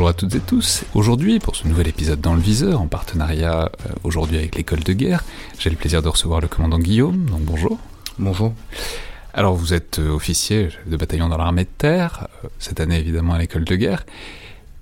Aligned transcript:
Bonjour 0.00 0.08
à 0.08 0.14
toutes 0.14 0.34
et 0.34 0.40
tous. 0.40 0.84
Aujourd'hui, 0.94 1.40
pour 1.40 1.54
ce 1.56 1.68
nouvel 1.68 1.86
épisode 1.86 2.22
dans 2.22 2.32
le 2.32 2.40
viseur, 2.40 2.80
en 2.80 2.86
partenariat 2.86 3.64
euh, 3.84 3.92
aujourd'hui 4.02 4.38
avec 4.38 4.54
l'école 4.54 4.80
de 4.82 4.94
guerre, 4.94 5.22
j'ai 5.58 5.68
le 5.68 5.76
plaisir 5.76 6.00
de 6.00 6.08
recevoir 6.08 6.40
le 6.40 6.48
commandant 6.48 6.78
Guillaume. 6.78 7.26
Donc 7.26 7.42
bonjour. 7.42 7.78
Bonjour. 8.18 8.54
Alors 9.34 9.54
vous 9.56 9.74
êtes 9.74 9.98
euh, 9.98 10.08
officier 10.10 10.70
de 10.86 10.96
bataillon 10.96 11.28
dans 11.28 11.36
l'armée 11.36 11.64
de 11.64 11.70
terre, 11.76 12.28
euh, 12.42 12.48
cette 12.58 12.80
année 12.80 12.98
évidemment 12.98 13.34
à 13.34 13.38
l'école 13.38 13.66
de 13.66 13.76
guerre, 13.76 14.06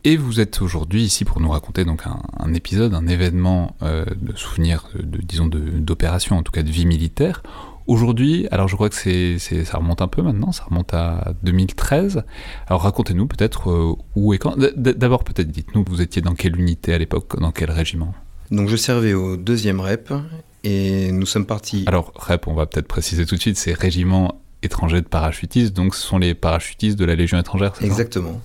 et 0.05 0.17
vous 0.17 0.39
êtes 0.39 0.63
aujourd'hui 0.63 1.03
ici 1.03 1.25
pour 1.25 1.41
nous 1.41 1.51
raconter 1.51 1.85
donc 1.85 2.03
un, 2.07 2.21
un 2.39 2.55
épisode, 2.55 2.95
un 2.95 3.09
événement 3.09 3.75
euh, 3.83 4.05
de 4.23 4.37
souvenir, 4.37 4.89
de, 4.95 5.03
de- 5.03 5.19
disons 5.21 5.49
de- 5.49 5.59
d'opération, 5.59 6.37
en 6.39 6.45
tout 6.45 6.53
cas 6.53 6.63
de 6.63 6.71
vie 6.71 6.87
militaire. 6.87 7.43
Aujourd'hui, 7.89 8.47
alors 8.51 8.69
je 8.69 8.75
crois 8.77 8.89
que 8.91 8.95
c'est, 8.95 9.39
c'est- 9.39 9.65
ça 9.65 9.79
remonte 9.79 10.03
un 10.03 10.09
peu 10.09 10.23
maintenant, 10.23 10.53
ça 10.53 10.63
remonte 10.65 10.93
à 10.95 11.33
2013. 11.43 12.23
Alors 12.69 12.83
racontez-nous 12.83 13.27
peut-être 13.27 13.71
euh, 13.71 13.95
où 14.15 14.33
et 14.35 14.39
quand. 14.39 14.57
D'abord 14.77 15.25
peut-être 15.25 15.51
dites-nous, 15.51 15.85
vous 15.89 16.01
étiez 16.03 16.21
dans 16.23 16.35
quelle 16.35 16.57
unité 16.61 16.93
à 16.95 16.99
l'époque, 16.99 17.41
dans 17.41 17.51
quel 17.51 17.71
régiment? 17.71 18.15
Donc 18.51 18.69
je 18.69 18.77
servais 18.77 19.15
au 19.15 19.37
deuxième 19.37 19.81
REP 19.81 20.13
et 20.65 21.11
nous 21.13 21.27
sommes 21.27 21.47
partis. 21.47 21.85
Alors 21.87 22.13
REP, 22.15 22.47
on 22.47 22.55
va 22.55 22.67
peut-être 22.67 22.89
préciser 22.89 23.25
tout 23.27 23.37
de 23.37 23.41
suite, 23.41 23.57
c'est 23.57 23.73
Régiment 23.73 24.41
étranger 24.63 25.01
de 25.01 25.07
parachutistes, 25.07 25.73
donc 25.75 25.95
ce 25.95 26.03
sont 26.07 26.19
les 26.19 26.35
parachutistes 26.35 26.99
de 26.99 27.05
la 27.07 27.15
Légion 27.15 27.39
étrangère, 27.39 27.73
c'est 27.75 27.83
ça? 27.83 27.87
Exactement. 27.87 28.41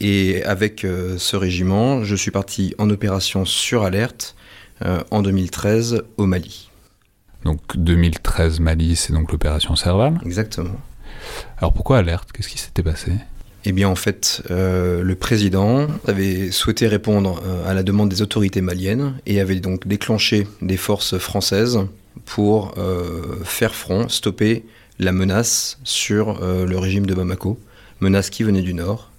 Et 0.00 0.42
avec 0.44 0.84
euh, 0.84 1.16
ce 1.18 1.36
régiment, 1.36 2.04
je 2.04 2.14
suis 2.16 2.30
parti 2.30 2.74
en 2.78 2.88
opération 2.90 3.44
sur 3.44 3.82
alerte 3.82 4.34
euh, 4.84 5.00
en 5.10 5.22
2013 5.22 6.04
au 6.16 6.26
Mali. 6.26 6.70
Donc 7.46 7.60
2013 7.76 8.58
Mali, 8.58 8.96
c'est 8.96 9.12
donc 9.12 9.30
l'opération 9.30 9.76
Serval. 9.76 10.18
Exactement. 10.26 10.80
Alors 11.58 11.72
pourquoi 11.72 11.98
alerte? 11.98 12.32
Qu'est-ce 12.32 12.48
qui 12.48 12.58
s'était 12.58 12.82
passé? 12.82 13.12
Eh 13.64 13.70
bien 13.70 13.88
en 13.88 13.94
fait, 13.94 14.42
euh, 14.50 15.02
le 15.02 15.14
président 15.14 15.86
avait 16.08 16.50
souhaité 16.50 16.88
répondre 16.88 17.40
euh, 17.46 17.70
à 17.70 17.72
la 17.72 17.84
demande 17.84 18.08
des 18.08 18.20
autorités 18.20 18.62
maliennes 18.62 19.14
et 19.26 19.40
avait 19.40 19.60
donc 19.60 19.86
déclenché 19.86 20.48
des 20.60 20.76
forces 20.76 21.18
françaises 21.18 21.78
pour 22.24 22.74
euh, 22.78 23.36
faire 23.44 23.76
front, 23.76 24.08
stopper 24.08 24.64
la 24.98 25.12
menace 25.12 25.78
sur 25.84 26.42
euh, 26.42 26.66
le 26.66 26.78
régime 26.78 27.06
de 27.06 27.14
Bamako, 27.14 27.60
menace 28.00 28.28
qui 28.28 28.42
venait 28.42 28.62
du 28.62 28.74
nord. 28.74 29.10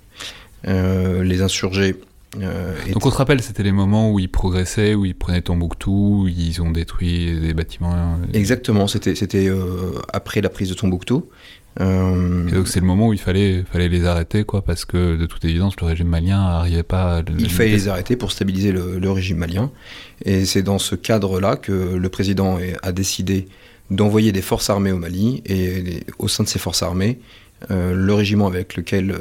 Les 0.66 1.42
insurgés 1.42 1.96
euh, 2.42 2.74
Donc 2.94 3.06
on 3.06 3.12
se 3.12 3.18
rappelle, 3.18 3.42
c'était 3.42 3.64
les 3.64 3.72
moments 3.72 4.12
où 4.12 4.20
ils 4.20 4.30
progressaient, 4.30 4.94
où 4.96 5.06
ils 5.06 5.16
prenaient 5.16 5.42
Tombouctou, 5.42 6.24
où 6.24 6.28
ils 6.28 6.62
ont 6.62 6.72
détruit 6.72 7.40
des 7.40 7.54
bâtiments. 7.54 7.94
euh, 7.96 8.16
Exactement, 8.34 8.88
c'était 8.88 9.16
c'était 9.16 9.48
euh, 9.48 9.94
après 10.14 10.42
la 10.42 10.50
prise 10.50 10.70
de 10.70 10.74
Tombouctou. 10.74 11.26
Euh, 11.80 12.48
Et 12.48 12.52
donc 12.52 12.68
c'est 12.68 12.80
le 12.80 12.86
moment 12.88 13.08
où 13.10 13.14
il 13.14 13.20
fallait, 13.20 13.64
fallait 13.72 13.88
les 13.88 14.06
arrêter, 14.06 14.44
quoi, 14.44 14.64
parce 14.64 14.84
que 14.84 15.16
de 15.16 15.26
toute 15.28 15.46
évidence, 15.46 15.76
le 15.80 15.86
régime 15.86 16.08
malien 16.08 16.40
n'arrivait 16.40 16.82
pas 16.84 17.18
à... 17.18 17.22
il 17.38 17.50
fallait 17.52 17.70
les 17.70 17.88
arrêter 17.88 18.16
pour 18.16 18.32
stabiliser 18.32 18.72
le, 18.72 18.98
le 19.00 19.12
régime 19.12 19.38
malien. 19.38 19.72
Et 20.26 20.46
c'est 20.46 20.64
dans 20.64 20.80
ce 20.80 20.96
cadre-là 20.96 21.56
que 21.56 21.72
le 21.96 22.10
président 22.10 22.58
a 22.82 22.92
décidé 22.92 23.48
d'envoyer 23.92 24.32
des 24.32 24.42
forces 24.42 24.70
armées 24.72 24.92
au 24.92 24.98
Mali. 24.98 25.44
Et 25.46 25.82
les- 25.82 26.04
au 26.18 26.28
sein 26.28 26.44
de 26.44 26.50
ces 26.50 26.58
forces 26.60 26.82
armées, 26.82 27.20
euh, 27.70 27.94
le 27.94 28.14
régiment 28.14 28.48
avec 28.48 28.76
lequel, 28.76 29.16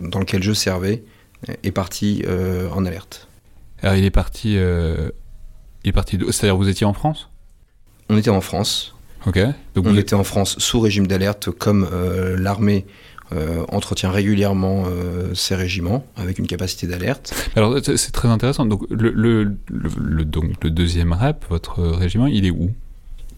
dans 0.00 0.18
lequel 0.18 0.42
je 0.42 0.52
servais 0.52 1.04
est 1.62 1.72
parti 1.72 2.22
euh, 2.26 2.68
en 2.70 2.84
alerte. 2.84 3.28
Alors 3.82 3.96
il 3.96 4.04
est 4.04 4.10
parti... 4.10 4.56
euh, 4.56 5.10
Il 5.84 5.88
est 5.88 5.92
parti... 5.92 6.18
C'est-à-dire 6.30 6.56
vous 6.56 6.68
étiez 6.68 6.86
en 6.86 6.92
France? 6.92 7.30
On 8.08 8.16
était 8.18 8.30
en 8.30 8.40
France. 8.40 8.94
Ok. 9.26 9.38
Donc 9.74 9.86
On 9.86 9.92
vous 9.92 9.98
était 9.98 10.14
en 10.14 10.24
France 10.24 10.58
sous 10.58 10.80
régime 10.80 11.06
d'alerte, 11.06 11.50
comme 11.50 11.88
euh, 11.92 12.36
l'armée 12.38 12.86
euh, 13.32 13.64
entretient 13.68 14.10
régulièrement 14.10 14.84
euh, 14.88 15.34
ses 15.34 15.54
régiments 15.54 16.04
avec 16.16 16.38
une 16.38 16.46
capacité 16.46 16.86
d'alerte. 16.86 17.32
Alors 17.54 17.78
c'est 17.82 18.12
très 18.12 18.28
intéressant. 18.28 18.66
Donc 18.66 18.82
le, 18.90 19.10
le, 19.10 19.44
le, 19.44 19.90
le- 19.98 20.24
donc, 20.24 20.62
le 20.62 20.70
deuxième 20.70 21.12
rep, 21.12 21.44
votre 21.48 21.82
régiment, 21.82 22.26
il 22.26 22.44
est 22.44 22.50
où? 22.50 22.70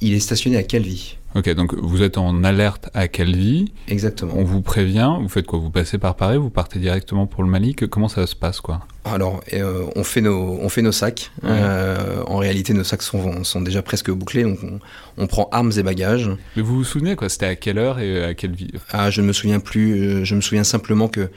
Il 0.00 0.14
est 0.14 0.20
stationné 0.20 0.56
à 0.56 0.62
Calvi. 0.62 1.18
Ok, 1.34 1.48
donc 1.54 1.74
vous 1.74 2.02
êtes 2.02 2.18
en 2.18 2.44
alerte 2.44 2.90
à 2.92 3.08
Calvi, 3.08 3.72
Exactement. 3.88 4.34
on 4.36 4.44
vous 4.44 4.60
prévient, 4.60 5.16
vous 5.20 5.28
faites 5.30 5.46
quoi? 5.46 5.58
Vous 5.58 5.70
passez 5.70 5.96
par 5.96 6.14
Paris, 6.14 6.36
vous 6.36 6.50
partez 6.50 6.78
directement 6.78 7.26
pour 7.26 7.42
le 7.42 7.48
Mali, 7.48 7.74
que, 7.74 7.86
comment 7.86 8.08
ça 8.08 8.26
se 8.26 8.36
passe 8.36 8.60
quoi? 8.60 8.80
Alors, 9.04 9.42
euh, 9.54 9.84
on, 9.96 10.04
fait 10.04 10.20
nos, 10.20 10.58
on 10.60 10.68
fait 10.68 10.82
nos 10.82 10.92
sacs. 10.92 11.30
Ouais. 11.42 11.48
Euh, 11.50 12.22
en 12.26 12.36
réalité, 12.36 12.74
nos 12.74 12.84
sacs 12.84 13.02
sont, 13.02 13.44
sont 13.44 13.60
déjà 13.62 13.80
presque 13.82 14.10
bouclés. 14.10 14.42
Donc, 14.44 14.58
on, 14.62 14.78
on 15.16 15.26
prend 15.26 15.48
armes 15.52 15.72
et 15.76 15.82
bagages. 15.82 16.30
Mais 16.54 16.62
vous 16.62 16.76
vous 16.76 16.84
souvenez 16.84 17.16
quoi? 17.16 17.28
C'était 17.28 17.46
à 17.46 17.56
quelle 17.56 17.78
heure 17.78 17.98
et 17.98 18.22
à 18.22 18.34
quelle 18.34 18.54
vie? 18.54 18.70
Ah, 18.90 19.10
je 19.10 19.22
ne 19.22 19.26
me 19.26 19.32
souviens 19.32 19.58
plus. 19.58 19.94
euh, 20.02 20.24
Je 20.24 20.34
me 20.34 20.40
souviens 20.42 20.64
simplement 20.64 21.08
que 21.08 21.30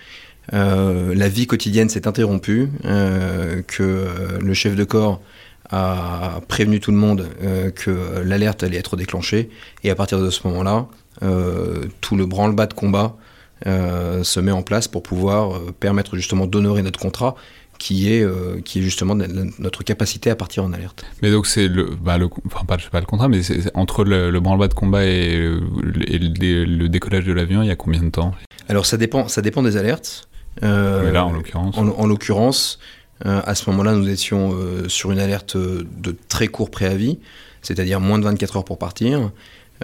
euh, 0.53 1.15
la 1.15 1.27
vie 1.29 1.47
quotidienne 1.47 1.89
s'est 1.89 2.07
interrompue, 2.07 2.69
que 2.83 4.07
le 4.39 4.53
chef 4.53 4.75
de 4.75 4.83
corps 4.83 5.21
a 5.69 6.41
prévenu 6.47 6.79
tout 6.79 6.91
le 6.91 6.97
monde 6.97 7.27
euh, 7.41 7.71
que 7.71 8.21
l'alerte 8.23 8.63
allait 8.63 8.77
être 8.77 8.95
déclenchée. 8.95 9.49
Et 9.83 9.89
à 9.89 9.95
partir 9.95 10.19
de 10.19 10.29
ce 10.29 10.47
moment-là, 10.47 10.87
euh, 11.23 11.85
tout 12.01 12.15
le 12.15 12.25
branle-bas 12.25 12.67
de 12.67 12.73
combat 12.73 13.15
euh, 13.65 14.23
se 14.23 14.39
met 14.39 14.51
en 14.51 14.61
place 14.61 14.87
pour 14.87 15.01
pouvoir 15.03 15.59
permettre 15.79 16.15
justement 16.15 16.45
d'honorer 16.45 16.81
notre 16.81 16.99
contrat, 16.99 17.35
qui 17.77 18.09
est, 18.09 18.25
qui 18.63 18.79
est 18.79 18.81
justement 18.81 19.15
notre 19.59 19.83
capacité 19.83 20.29
à 20.29 20.35
partir 20.37 20.63
en 20.63 20.71
alerte. 20.71 21.03
Mais 21.21 21.29
donc 21.29 21.45
c'est 21.45 21.67
le, 21.67 21.89
bah 22.01 22.17
le, 22.17 22.29
enfin 22.45 22.63
pas, 22.65 22.77
je 22.77 22.85
sais 22.85 22.89
pas 22.89 23.01
le 23.01 23.05
contrat, 23.05 23.27
mais 23.27 23.43
c'est 23.43 23.69
entre 23.75 24.05
le, 24.05 24.31
le 24.31 24.39
branle-bas 24.39 24.69
de 24.69 24.73
combat 24.73 25.05
et, 25.05 25.33
et 26.07 26.17
le, 26.17 26.29
dé- 26.29 26.65
le 26.65 26.87
décollage 26.87 27.25
de 27.25 27.33
l'avion, 27.33 27.61
il 27.63 27.67
y 27.67 27.71
a 27.71 27.75
combien 27.75 28.01
de 28.01 28.11
temps? 28.11 28.33
Alors 28.69 28.85
ça 28.85 28.95
dépend, 28.95 29.27
ça 29.27 29.41
dépend 29.41 29.61
des 29.61 29.75
alertes. 29.75 30.29
Mais 30.61 31.11
là 31.11 31.25
en 31.25 31.33
l'occurrence. 31.33 31.77
En, 31.77 31.89
en 31.89 32.07
l'occurrence, 32.07 32.79
à 33.23 33.55
ce 33.55 33.69
moment-là, 33.69 33.93
nous 33.93 34.09
étions 34.09 34.53
euh, 34.53 34.89
sur 34.89 35.11
une 35.11 35.19
alerte 35.19 35.55
euh, 35.55 35.85
de 36.01 36.15
très 36.27 36.47
court 36.47 36.69
préavis, 36.69 37.17
c'est-à-dire 37.61 37.99
moins 37.99 38.19
de 38.19 38.25
24 38.25 38.57
heures 38.57 38.65
pour 38.65 38.77
partir. 38.77 39.31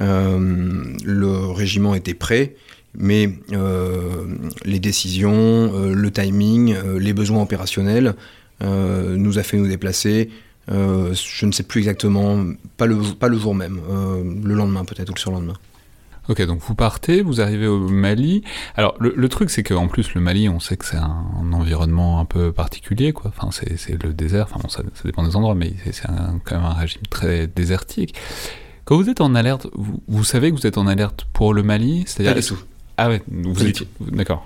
Euh, 0.01 0.83
le 1.03 1.51
régiment 1.51 1.95
était 1.95 2.13
prêt, 2.13 2.55
mais 2.97 3.29
euh, 3.53 4.25
les 4.65 4.79
décisions, 4.79 5.33
euh, 5.33 5.93
le 5.93 6.11
timing, 6.11 6.73
euh, 6.75 6.99
les 6.99 7.13
besoins 7.13 7.41
opérationnels 7.41 8.15
euh, 8.63 9.15
nous 9.15 9.39
a 9.39 9.43
fait 9.43 9.57
nous 9.57 9.67
déplacer. 9.67 10.29
euh, 10.71 11.13
je 11.13 11.45
ne 11.45 11.51
sais 11.51 11.63
plus 11.63 11.79
exactement, 11.79 12.45
pas 12.77 12.85
le, 12.85 12.97
pas 13.19 13.27
le 13.27 13.37
jour 13.37 13.55
même, 13.55 13.79
euh, 13.89 14.23
le 14.43 14.53
lendemain 14.53 14.85
peut-être 14.85 15.09
ou 15.09 15.13
le 15.15 15.19
surlendemain. 15.19 15.57
Ok, 16.29 16.41
donc 16.45 16.59
vous 16.61 16.75
partez, 16.75 17.21
vous 17.23 17.41
arrivez 17.41 17.67
au 17.67 17.79
Mali. 17.89 18.43
Alors 18.75 18.95
le, 18.99 19.13
le 19.15 19.29
truc 19.29 19.49
c'est 19.49 19.63
qu'en 19.63 19.87
plus 19.87 20.13
le 20.13 20.21
Mali, 20.21 20.47
on 20.49 20.59
sait 20.59 20.77
que 20.77 20.85
c'est 20.85 20.97
un, 20.97 21.25
un 21.41 21.51
environnement 21.53 22.19
un 22.19 22.25
peu 22.25 22.51
particulier, 22.51 23.11
quoi. 23.11 23.31
Enfin 23.35 23.49
c'est 23.51 24.03
le 24.03 24.13
désert. 24.13 24.45
Enfin 24.49 24.59
bon, 24.61 24.69
ça, 24.69 24.83
ça 24.93 25.01
dépend 25.05 25.23
des 25.23 25.35
endroits, 25.35 25.55
mais 25.55 25.73
c'est 25.91 26.03
quand 26.45 26.55
même 26.55 26.65
un 26.65 26.73
régime 26.73 27.01
très 27.09 27.47
désertique. 27.47 28.13
Quand 28.85 28.97
vous 28.97 29.09
êtes 29.09 29.21
en 29.21 29.35
alerte, 29.35 29.67
vous, 29.73 30.01
vous 30.07 30.23
savez 30.23 30.51
que 30.51 30.55
vous 30.55 30.67
êtes 30.67 30.77
en 30.77 30.87
alerte 30.87 31.25
pour 31.33 31.53
le 31.53 31.63
Mali, 31.63 32.03
c'est-à-dire 32.07 32.33
Pas 32.35 32.39
du 32.41 32.45
tout. 32.47 32.59
Ah 32.97 33.09
ouais, 33.09 33.21
vous 33.29 33.65
étiez- 33.65 33.87
D'accord. 33.99 34.45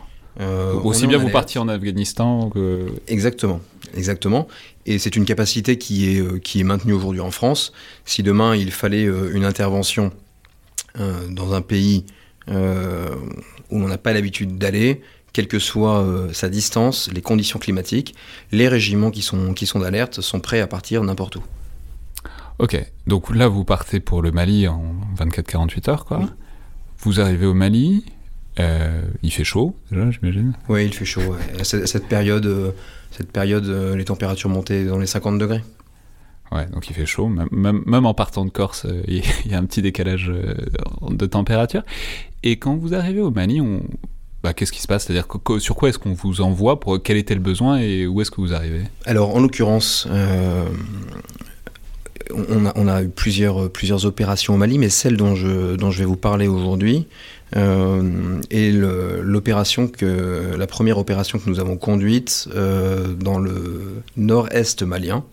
Aussi 0.83 1.07
bien 1.07 1.17
vous 1.17 1.29
partiez 1.29 1.59
en 1.61 1.67
Afghanistan 1.69 2.49
que... 2.49 2.87
Exactement, 3.07 3.61
exactement. 3.95 4.47
Et 4.85 4.99
c'est 4.99 5.15
une 5.15 5.23
capacité 5.25 5.77
qui 5.77 6.09
est, 6.17 6.39
qui 6.41 6.59
est 6.59 6.63
maintenue 6.63 6.91
aujourd'hui 6.93 7.21
en 7.21 7.31
France. 7.31 7.71
Si 8.03 8.21
demain 8.23 8.53
il 8.55 8.71
fallait 8.71 9.03
une 9.33 9.45
intervention 9.45 10.11
dans 11.29 11.53
un 11.53 11.61
pays 11.61 12.05
où 12.47 12.53
on 13.71 13.87
n'a 13.87 13.97
pas 13.97 14.13
l'habitude 14.13 14.57
d'aller, 14.57 15.01
quelle 15.35 15.49
que 15.49 15.59
soit 15.59 15.99
euh, 15.99 16.31
sa 16.31 16.47
distance, 16.47 17.09
les 17.13 17.21
conditions 17.21 17.59
climatiques, 17.59 18.15
les 18.53 18.69
régiments 18.69 19.11
qui 19.11 19.21
sont, 19.21 19.53
qui 19.53 19.65
sont 19.65 19.79
d'alerte 19.79 20.21
sont 20.21 20.39
prêts 20.39 20.61
à 20.61 20.67
partir 20.67 21.03
n'importe 21.03 21.35
où. 21.35 21.43
Ok, 22.57 22.81
donc 23.05 23.35
là 23.35 23.49
vous 23.49 23.65
partez 23.65 23.99
pour 23.99 24.21
le 24.21 24.31
Mali 24.31 24.65
en 24.69 24.95
24-48 25.17 25.89
heures, 25.89 26.05
quoi. 26.05 26.21
Vous 26.99 27.19
arrivez 27.19 27.45
au 27.45 27.53
Mali, 27.53 28.05
euh, 28.61 29.01
il 29.23 29.31
fait 29.33 29.43
chaud 29.43 29.75
déjà, 29.91 30.09
j'imagine 30.09 30.53
Oui, 30.69 30.85
il 30.85 30.93
fait 30.93 31.03
chaud. 31.03 31.35
Cette, 31.63 32.07
période, 32.07 32.45
euh, 32.45 32.71
cette 33.11 33.29
période 33.29 33.67
les 33.67 34.05
températures 34.05 34.49
montaient 34.49 34.85
dans 34.85 34.99
les 34.99 35.05
50 35.05 35.37
degrés. 35.37 35.63
Donc 36.71 36.89
il 36.89 36.93
fait 36.93 37.05
chaud. 37.05 37.29
Même, 37.29 38.05
en 38.05 38.13
partant 38.13 38.45
de 38.45 38.49
Corse, 38.49 38.87
il 39.07 39.23
y 39.49 39.53
a 39.53 39.57
un 39.57 39.65
petit 39.65 39.81
décalage 39.81 40.31
de 41.09 41.25
température. 41.25 41.83
Et 42.43 42.57
quand 42.57 42.75
vous 42.75 42.93
arrivez 42.93 43.21
au 43.21 43.31
Mali, 43.31 43.61
bah, 44.43 44.53
qu'est-ce 44.53 44.71
qui 44.71 44.81
se 44.81 44.87
passe? 44.87 45.05
C'est-à-dire 45.05 45.27
sur 45.57 45.75
quoi 45.75 45.89
est-ce 45.89 45.97
qu'on 45.97 46.13
vous 46.13 46.41
envoie 46.41 46.79
pour 46.79 47.01
quel 47.01 47.17
était 47.17 47.33
le 47.33 47.41
besoin 47.41 47.79
et 47.79 48.05
où 48.05 48.21
est-ce 48.21 48.29
que 48.29 48.41
vous 48.41 48.53
arrivez? 48.53 48.83
Alors 49.05 49.35
en 49.35 49.39
l'occurrence, 49.39 50.07
euh, 50.11 50.65
on, 52.31 52.87
a, 52.87 53.03
eu 53.03 53.09
plusieurs, 53.09 54.05
opérations 54.05 54.53
au 54.53 54.57
Mali, 54.57 54.77
mais 54.77 54.89
celle 54.89 55.17
dont 55.17 55.35
je, 55.35 55.75
vais 55.75 56.05
vous 56.05 56.15
parler 56.15 56.47
aujourd'hui 56.47 57.07
euh, 57.55 58.39
est 58.51 58.71
l'opération 58.71 59.87
que 59.87 60.55
la 60.57 60.67
première 60.67 60.97
opération 60.97 61.39
que 61.39 61.49
nous 61.49 61.59
avons 61.59 61.77
conduite 61.77 62.47
euh, 62.55 63.13
dans 63.13 63.39
le 63.39 64.03
nord-est 64.17 64.83
malien, 64.83 65.23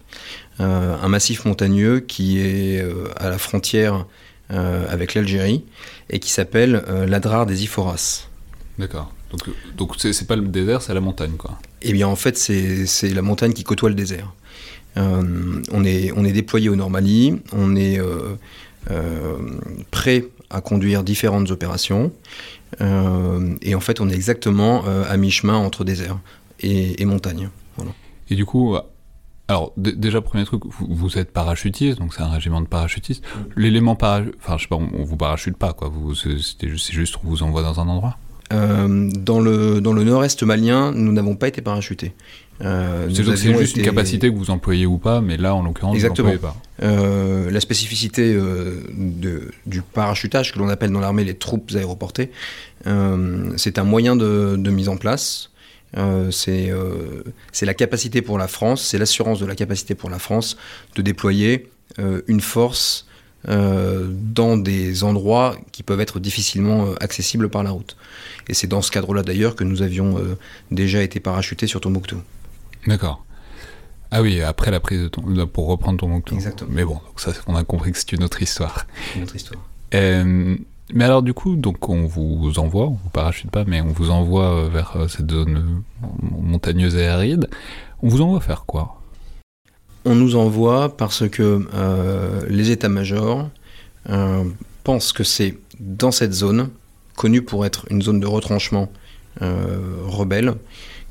un 0.59 1.09
massif 1.09 1.45
montagneux 1.45 2.01
qui 2.01 2.41
est 2.41 2.85
à 3.17 3.31
la 3.31 3.39
frontière 3.39 4.07
avec 4.49 5.15
l'Algérie 5.15 5.65
et 6.11 6.19
qui 6.19 6.31
s'appelle 6.31 6.85
l'Adrar 7.07 7.47
des 7.47 7.65
Iphoras. 7.65 8.29
D'accord. 8.79 9.13
Donc, 9.31 9.49
donc 9.77 9.95
c'est 9.99 10.27
pas 10.27 10.37
le 10.37 10.43
désert, 10.43 10.83
c'est 10.83 10.95
la 10.95 11.01
montagne, 11.01 11.37
quoi. 11.39 11.59
Eh 11.81 11.93
bien, 11.93 12.07
en 12.07 12.17
fait, 12.17 12.37
c'est 12.37 13.09
la 13.15 13.23
montagne 13.23 13.53
qui 13.53 13.65
côtoie 13.65 13.89
le 13.89 13.95
désert. 13.95 14.33
Euh, 14.97 15.63
on, 15.71 15.85
est, 15.85 16.13
on 16.15 16.25
est 16.25 16.33
déployé 16.33 16.69
au 16.69 16.77
Normandie, 16.77 17.41
on 17.53 17.77
est 17.77 17.99
euh, 17.99 18.35
euh, 18.91 19.37
prêt 19.91 20.27
à 20.51 20.61
conduire 20.61 21.03
différentes 21.03 21.51
opérations, 21.51 22.13
et 22.81 23.75
en 23.75 23.81
fait, 23.81 24.01
on 24.01 24.09
est 24.09 24.15
exactement 24.15 24.85
à 24.85 25.17
mi-chemin 25.19 25.55
entre 25.55 25.85
désert 25.85 26.19
et, 26.61 27.05
montagne. 27.05 27.51
Et 28.31 28.35
du 28.35 28.47
coup, 28.47 28.77
alors, 29.53 29.73
déjà, 29.77 30.23
premier 30.23 30.47
truc, 30.47 30.63
vous, 30.81 31.19
êtes 31.19 31.31
parachutiste, 31.31 31.99
donc 31.99 32.15
c'est 32.15 32.23
un 32.23 32.31
régiment 32.31 32.63
de 32.63 32.67
parachutistes. 32.67 33.23
L'élément 33.55 33.97
parachute, 33.97 34.35
enfin, 34.39 34.57
je 34.57 34.63
sais 34.63 34.69
pas, 34.69 34.77
on, 34.77 35.05
vous 35.05 35.17
parachute 35.19 35.59
pas, 35.59 35.75
quoi. 35.75 35.93
C'est 36.15 36.69
juste, 36.69 36.91
juste, 36.91 37.17
on 37.23 37.29
vous 37.29 37.43
envoie 37.43 37.63
dans 37.63 37.79
un 37.79 37.87
endroit 37.87 38.17
euh, 38.53 39.11
dans 39.15 39.41
le, 39.41 39.81
dans 39.81 39.93
le 39.93 40.05
nord-est 40.05 40.43
malien, 40.43 40.93
nous 40.93 41.13
n'avons 41.13 41.37
pas 41.37 41.49
été 41.49 41.61
parachutés. 41.61 42.13
Euh, 42.63 43.09
c'est 43.13 43.25
juste 43.59 43.77
une 43.77 43.83
capacité 43.83 44.31
que 44.31 44.37
vous 44.37 44.51
employez 44.51 44.87
ou 44.87 44.99
pas, 44.99 45.21
mais 45.21 45.37
là, 45.37 45.55
en 45.55 45.63
l'occurrence, 45.63 45.97
vous 45.99 46.07
n'employez 46.07 46.39
pas. 46.39 46.57
Euh, 46.83 47.51
la 47.51 47.61
spécificité 47.61 48.35
de, 48.35 49.51
du 49.67 49.83
parachutage, 49.83 50.53
que 50.53 50.59
l'on 50.59 50.69
appelle 50.69 50.93
dans 50.93 51.01
l'armée 51.01 51.25
les 51.25 51.35
troupes 51.35 51.73
aéroportées, 51.75 52.31
c'est 53.57 53.79
un 53.79 53.85
moyen 53.85 54.17
de, 54.17 54.57
de, 54.59 54.71
mise 54.71 54.89
en 54.89 54.97
place. 54.97 55.51
C'est 56.31 56.73
la 57.63 57.75
capacité 57.75 58.23
pour 58.23 58.39
la 58.39 58.49
France, 58.49 58.83
c'est 58.83 58.99
l'assurance 58.99 59.41
de 59.41 59.47
la 59.47 59.55
capacité 59.55 59.95
pour 59.95 60.11
la 60.11 60.19
France 60.19 60.57
de 60.97 61.03
déployer 61.03 61.71
une 62.27 62.41
force 62.41 63.07
dans 63.45 64.57
des 64.57 65.05
endroits 65.05 65.57
qui 65.73 65.83
peuvent 65.83 66.01
être 66.01 66.21
difficilement 66.21 66.95
accessibles 67.01 67.49
par 67.49 67.63
la 67.63 67.71
route. 67.71 67.97
Et 68.49 68.55
c'est 68.55 68.67
dans 68.67 68.83
ce 68.83 68.91
cadre-là 68.91 69.23
d'ailleurs 69.23 69.55
que 69.57 69.65
nous 69.65 69.83
avions 69.83 70.19
euh, 70.19 70.37
déjà 70.71 71.03
été 71.03 71.21
parachutés 71.21 71.67
sur 71.67 71.81
Tombouctou. 71.81 72.21
D'accord. 72.87 73.25
Ah 74.11 74.21
oui, 74.21 74.43
après 74.43 74.71
la 74.71 74.81
prise 74.81 75.03
de 75.03 75.09
ton... 75.09 75.23
pour 75.47 75.67
reprendre 75.69 75.99
Tombouctou. 75.99 76.35
Exactement. 76.35 76.71
Mais 76.73 76.85
bon, 76.85 76.95
donc 76.95 77.19
ça, 77.19 77.33
on 77.47 77.57
a 77.57 77.65
compris 77.65 77.93
que 77.93 77.99
c'est 77.99 78.13
une 78.13 78.25
autre 78.25 78.43
histoire. 78.43 78.87
Une 79.17 79.23
autre 79.23 79.37
histoire. 79.37 79.63
Euh, 79.95 80.57
mais 80.93 81.05
alors 81.05 81.23
du 81.23 81.35
coup, 81.35 81.57
donc 81.57 81.89
on 81.89 82.07
vous 82.07 82.59
envoie, 82.59 82.87
on 82.87 82.99
vous 83.03 83.11
parachute 83.13 83.51
pas, 83.51 83.65
mais 83.65 83.81
on 83.81 83.93
vous 83.93 84.11
envoie 84.11 84.65
euh, 84.65 84.69
vers 84.69 84.97
cette 85.09 85.31
zone 85.31 85.83
montagneuse 86.21 86.97
et 86.97 87.07
aride. 87.07 87.49
On 88.03 88.09
vous 88.09 88.21
envoie 88.21 88.41
faire 88.41 88.65
quoi? 88.67 89.01
On 90.05 90.15
nous 90.15 90.35
envoie 90.35 90.97
parce 90.97 91.29
que 91.29 91.65
les 92.49 92.73
états-majors 92.73 93.49
pensent 94.83 95.13
que 95.13 95.23
c'est 95.23 95.57
dans 95.79 96.11
cette 96.11 96.33
zone 96.33 96.71
connue 97.15 97.43
pour 97.43 97.65
être 97.67 97.87
une 97.91 98.03
zone 98.03 98.21
de 98.21 98.27
retranchement 98.27 98.91
euh, 99.41 99.97
rebelle, 100.05 100.55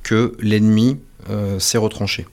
que 0.03 0.35
l'ennemi 0.39 0.99
euh, 1.29 1.59
s'est 1.59 1.77
retranché. 1.77 2.27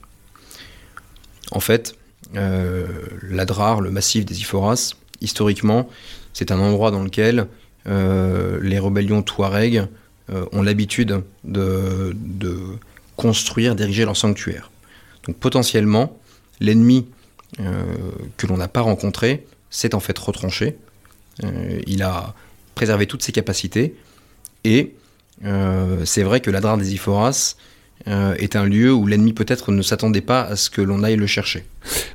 En 1.51 1.59
fait, 1.59 1.95
euh, 2.35 2.87
l'Adrar, 3.23 3.81
le 3.81 3.89
massif 3.89 4.25
des 4.25 4.39
Iphoras, 4.39 4.93
historiquement, 5.21 5.89
c'est 6.33 6.51
un 6.51 6.59
endroit 6.59 6.91
dans 6.91 7.03
lequel 7.03 7.47
les 7.85 8.79
rébellions 8.79 9.23
touareg 9.23 9.87
ont 10.51 10.61
l'habitude 10.61 11.23
de, 11.43 12.15
construire, 13.15 13.75
d'ériger 13.75 14.05
leur 14.05 14.15
sanctuaire. 14.15 14.69
Donc 15.25 15.37
potentiellement, 15.37 16.17
l'ennemi 16.59 17.07
que 17.57 18.47
l'on 18.47 18.57
n'a 18.57 18.67
pas 18.67 18.81
rencontré 18.81 19.45
s'est 19.71 19.95
en 19.95 19.99
fait 19.99 20.17
retranché. 20.19 20.77
il 21.87 22.03
a 22.03 22.35
préserver 22.79 23.07
toutes 23.07 23.23
ses 23.23 23.33
capacités. 23.33 23.93
Et 24.63 24.93
euh, 25.43 26.05
c'est 26.05 26.23
vrai 26.23 26.39
que 26.39 26.49
l'Adrar 26.49 26.77
des 26.77 26.93
Iphoras 26.93 27.57
euh, 28.07 28.33
est 28.35 28.55
un 28.55 28.65
lieu 28.65 28.93
où 28.93 29.05
l'ennemi 29.07 29.33
peut-être 29.33 29.71
ne 29.71 29.81
s'attendait 29.81 30.21
pas 30.21 30.41
à 30.41 30.55
ce 30.55 30.69
que 30.69 30.81
l'on 30.81 31.03
aille 31.03 31.17
le 31.17 31.27
chercher. 31.27 31.65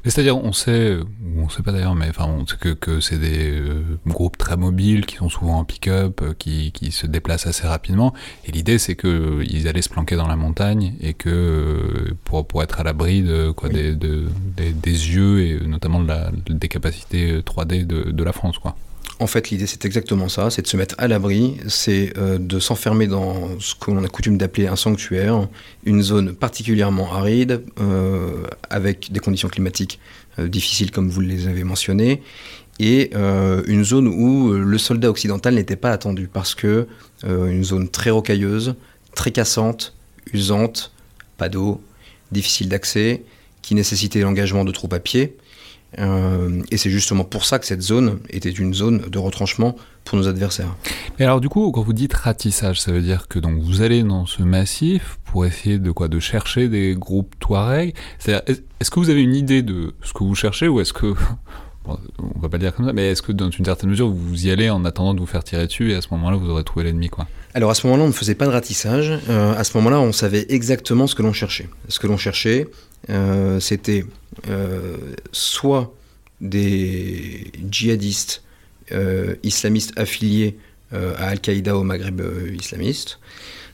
C'est-à-dire, 0.05 0.37
on 0.37 0.53
sait, 0.53 0.97
ou 0.97 1.43
on 1.43 1.49
sait 1.49 1.63
pas 1.63 1.73
d'ailleurs, 1.73 1.95
mais 1.95 2.09
enfin, 2.09 2.27
on 2.27 2.47
sait 2.47 2.57
que, 2.57 2.71
que 2.71 3.01
c'est 3.01 3.19
des 3.19 3.51
euh, 3.51 3.83
groupes 4.07 4.39
très 4.39 4.57
mobiles 4.57 5.07
qui 5.07 5.17
sont 5.17 5.29
souvent 5.29 5.59
en 5.59 5.65
pick-up, 5.65 6.23
qui, 6.39 6.73
qui, 6.73 6.91
se 6.93 7.07
déplacent 7.07 7.47
assez 7.47 7.67
rapidement. 7.67 8.15
Et 8.47 8.53
l'idée, 8.53 8.79
c'est 8.79 8.97
qu'ils 8.97 9.69
allaient 9.69 9.83
se 9.83 9.89
planquer 9.89 10.17
dans 10.17 10.29
la 10.29 10.37
montagne 10.37 10.95
et 11.01 11.15
que 11.15 12.15
pour, 12.25 12.47
pour 12.47 12.63
être 12.63 12.81
à 12.81 12.83
l'abri 12.83 13.23
de, 13.23 13.51
quoi, 13.51 13.69
des, 13.69 13.95
de, 13.95 14.25
des, 14.57 14.73
des, 14.73 14.91
yeux 14.91 15.41
et 15.43 15.67
notamment 15.67 16.01
de 16.01 16.09
la, 16.09 16.31
des 16.49 16.69
capacités 16.69 17.41
3D 17.41 17.87
de, 17.87 18.11
de 18.11 18.25
la 18.25 18.33
France, 18.33 18.59
quoi. 18.59 18.77
En 19.21 19.29
fait, 19.29 19.51
l'idée, 19.51 19.67
c'est 19.67 19.85
exactement 19.85 20.29
ça, 20.29 20.51
c'est 20.51 20.63
de 20.63 20.67
se 20.67 20.77
mettre 20.77 20.97
à 20.99 21.07
l'abri, 21.07 21.57
c'est 21.69 22.13
euh, 22.19 22.37
de 22.39 22.59
s'enfermer 22.59 23.07
dans 23.07 23.61
ce 23.61 23.77
qu'on 23.77 24.03
a 24.03 24.09
coutume 24.09 24.37
d'appeler 24.39 24.67
un 24.67 24.75
sanctuaire, 24.75 25.49
une 25.85 26.03
zone 26.03 26.35
particulièrement 26.35 27.13
aride, 27.13 27.63
euh, 27.81 28.43
avec 28.71 29.13
des 29.13 29.21
conditions 29.21 29.49
climatiques 29.49 30.01
euh, 30.41 30.49
difficiles 30.49 30.91
comme 30.91 31.09
vous 31.09 31.21
les 31.21 31.47
avez 31.47 31.63
mentionnées, 31.63 32.23
et 32.81 33.13
une 33.15 33.85
zone 33.85 34.09
où 34.09 34.51
le 34.53 34.79
soldat 34.79 35.09
occidental 35.09 35.55
n'était 35.55 35.77
pas 35.77 35.93
attendu, 35.93 36.27
parce 36.27 36.57
que 36.57 36.89
une 37.23 37.63
zone 37.63 37.89
très 37.89 38.11
rocailleuse, 38.11 38.75
très 39.15 39.31
cassante, 39.31 39.95
usante, 40.33 40.93
pas 41.39 41.49
d'eau, 41.49 41.81
difficile 42.33 42.69
d'accès, 42.69 43.23
qui 43.63 43.77
nécessitait 43.77 44.23
l'engagement 44.23 44.65
de 44.65 44.73
troupes 44.73 44.93
à 44.93 44.99
pied, 44.99 45.37
euh, 45.99 46.63
et 46.71 46.77
c'est 46.77 46.91
justement 46.91 47.25
pour 47.25 47.45
ça 47.45 47.59
que 47.59 47.67
cette 47.67 47.83
zone 47.83 48.19
était 48.31 48.51
une 48.51 48.75
zone 48.75 49.09
de 49.09 49.19
retranchement 49.19 49.77
pour 50.05 50.19
nos 50.19 50.29
adversaires. 50.29 50.75
Et 51.19 51.25
alors 51.25 51.41
du 51.41 51.49
coup, 51.49 51.71
quand 51.73 51.83
vous 51.83 51.93
dites 51.93 52.13
ratissage, 52.15 52.81
ça 52.81 52.93
veut 52.93 53.03
dire 53.03 53.29
que 53.29 53.39
donc 53.39 53.59
vous 53.61 53.83
allez 53.83 54.03
dans 54.03 54.27
ce 54.27 54.43
massif 54.43 55.19
pour 55.25 55.47
essayer 55.47 55.79
de 55.79 55.91
quoi, 55.91 56.09
de 56.09 56.21
chercher 56.21 56.69
des 56.69 56.95
groupes 56.95 57.35
Touareg? 57.39 57.95
Est-ce 58.27 58.91
que 58.91 59.01
vous 59.01 59.11
avez 59.11 59.23
une 59.23 59.35
idée 59.35 59.63
de 59.63 59.95
ce 60.03 60.13
que 60.13 60.25
vous 60.25 60.35
cherchez 60.35 60.69
ou 60.69 60.81
est-ce 60.81 60.93
que 60.93 61.15
on 61.87 62.41
va 62.41 62.49
pas 62.49 62.57
le 62.57 62.63
dire 62.63 62.75
comme 62.75 62.87
ça, 62.87 62.93
mais 62.93 63.11
est-ce 63.11 63.23
que 63.23 63.33
dans 63.33 63.51
une 63.51 63.65
certaine 63.65 63.91
mesure 63.91 64.09
vous 64.09 64.47
y 64.47 64.51
allez 64.51 64.71
en 64.71 64.85
attendant 64.85 65.15
de 65.15 65.21
vous 65.21 65.27
faire 65.27 65.45
tirer 65.45 65.67
dessus 65.67 65.93
et 65.93 65.95
à 65.95 66.01
ce 66.01 66.09
moment-là 66.13 66.37
vous 66.37 66.49
aurez 66.49 66.65
trouvé 66.65 66.85
l'ennemi 66.85 67.09
quoi? 67.09 67.27
Alors 67.53 67.71
à 67.71 67.75
ce 67.75 67.87
moment-là 67.87 68.05
on 68.05 68.09
ne 68.09 68.13
faisait 68.13 68.35
pas 68.35 68.47
de 68.47 68.53
ratissage. 68.53 69.13
Euh, 69.29 69.55
à 69.55 69.65
ce 69.65 69.77
moment-là 69.77 70.01
on 70.01 70.13
savait 70.13 70.47
exactement 70.49 71.07
ce 71.07 71.15
que 71.15 71.23
l'on 71.23 71.33
cherchait. 71.33 71.69
Ce 71.89 71.99
que 71.99 72.07
l'on 72.07 72.17
cherchait, 72.17 72.67
euh, 73.11 73.61
c'était 73.61 74.05
soit 75.33 75.95
des 76.41 77.51
djihadistes 77.71 78.43
euh, 78.93 79.37
islamistes 79.43 79.99
affiliés 79.99 80.59
à 80.93 81.29
Al-Qaïda 81.29 81.77
au 81.77 81.83
Maghreb 81.83 82.21
islamiste, 82.55 83.19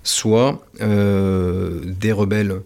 soit 0.03 0.65
des 0.81 2.13
rebelles 2.13 2.63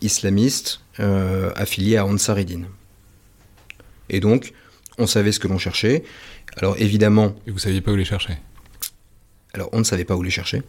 islamistes 0.00 0.80
affiliés 0.98 1.96
à 1.96 2.06
Ansaridine. 2.06 2.66
Et 4.08 4.20
donc, 4.20 4.52
on 4.96 5.06
savait 5.06 5.32
ce 5.32 5.38
que 5.38 5.48
l'on 5.48 5.58
cherchait. 5.58 6.02
Alors 6.56 6.76
évidemment... 6.78 7.36
Et 7.46 7.50
vous 7.50 7.58
saviez 7.58 7.80
pas 7.80 7.92
où 7.92 7.96
les 7.96 8.04
chercher? 8.04 8.38
Alors 9.52 9.68
on 9.72 9.78
ne 9.78 9.84
savait 9.84 10.04
pas 10.04 10.16
où 10.16 10.22
les 10.22 10.30
chercher. 10.30 10.62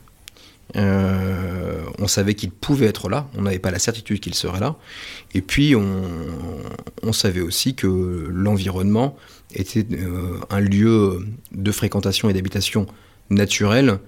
On 0.76 2.08
savait 2.08 2.36
qu'il 2.36 2.52
pouvait 2.52 2.88
être 2.88 3.10
là, 3.10 3.28
on 3.38 3.44
n'avait 3.44 3.60
pas 3.60 3.72
la 3.72 3.80
certitude 3.80 4.20
qu'il 4.20 4.36
serait 4.36 4.60
là. 4.60 4.76
Et 5.34 5.42
puis 5.42 5.76
on, 5.76 7.14
savait 7.14 7.42
aussi 7.42 7.76
que 7.76 8.28
l'environnement 8.30 9.18
était 9.54 9.86
un 10.50 10.60
lieu 10.60 11.26
de 11.52 11.72
fréquentation 11.72 12.30
et 12.30 12.34
d'habitation 12.34 12.86
naturelle 13.30 14.00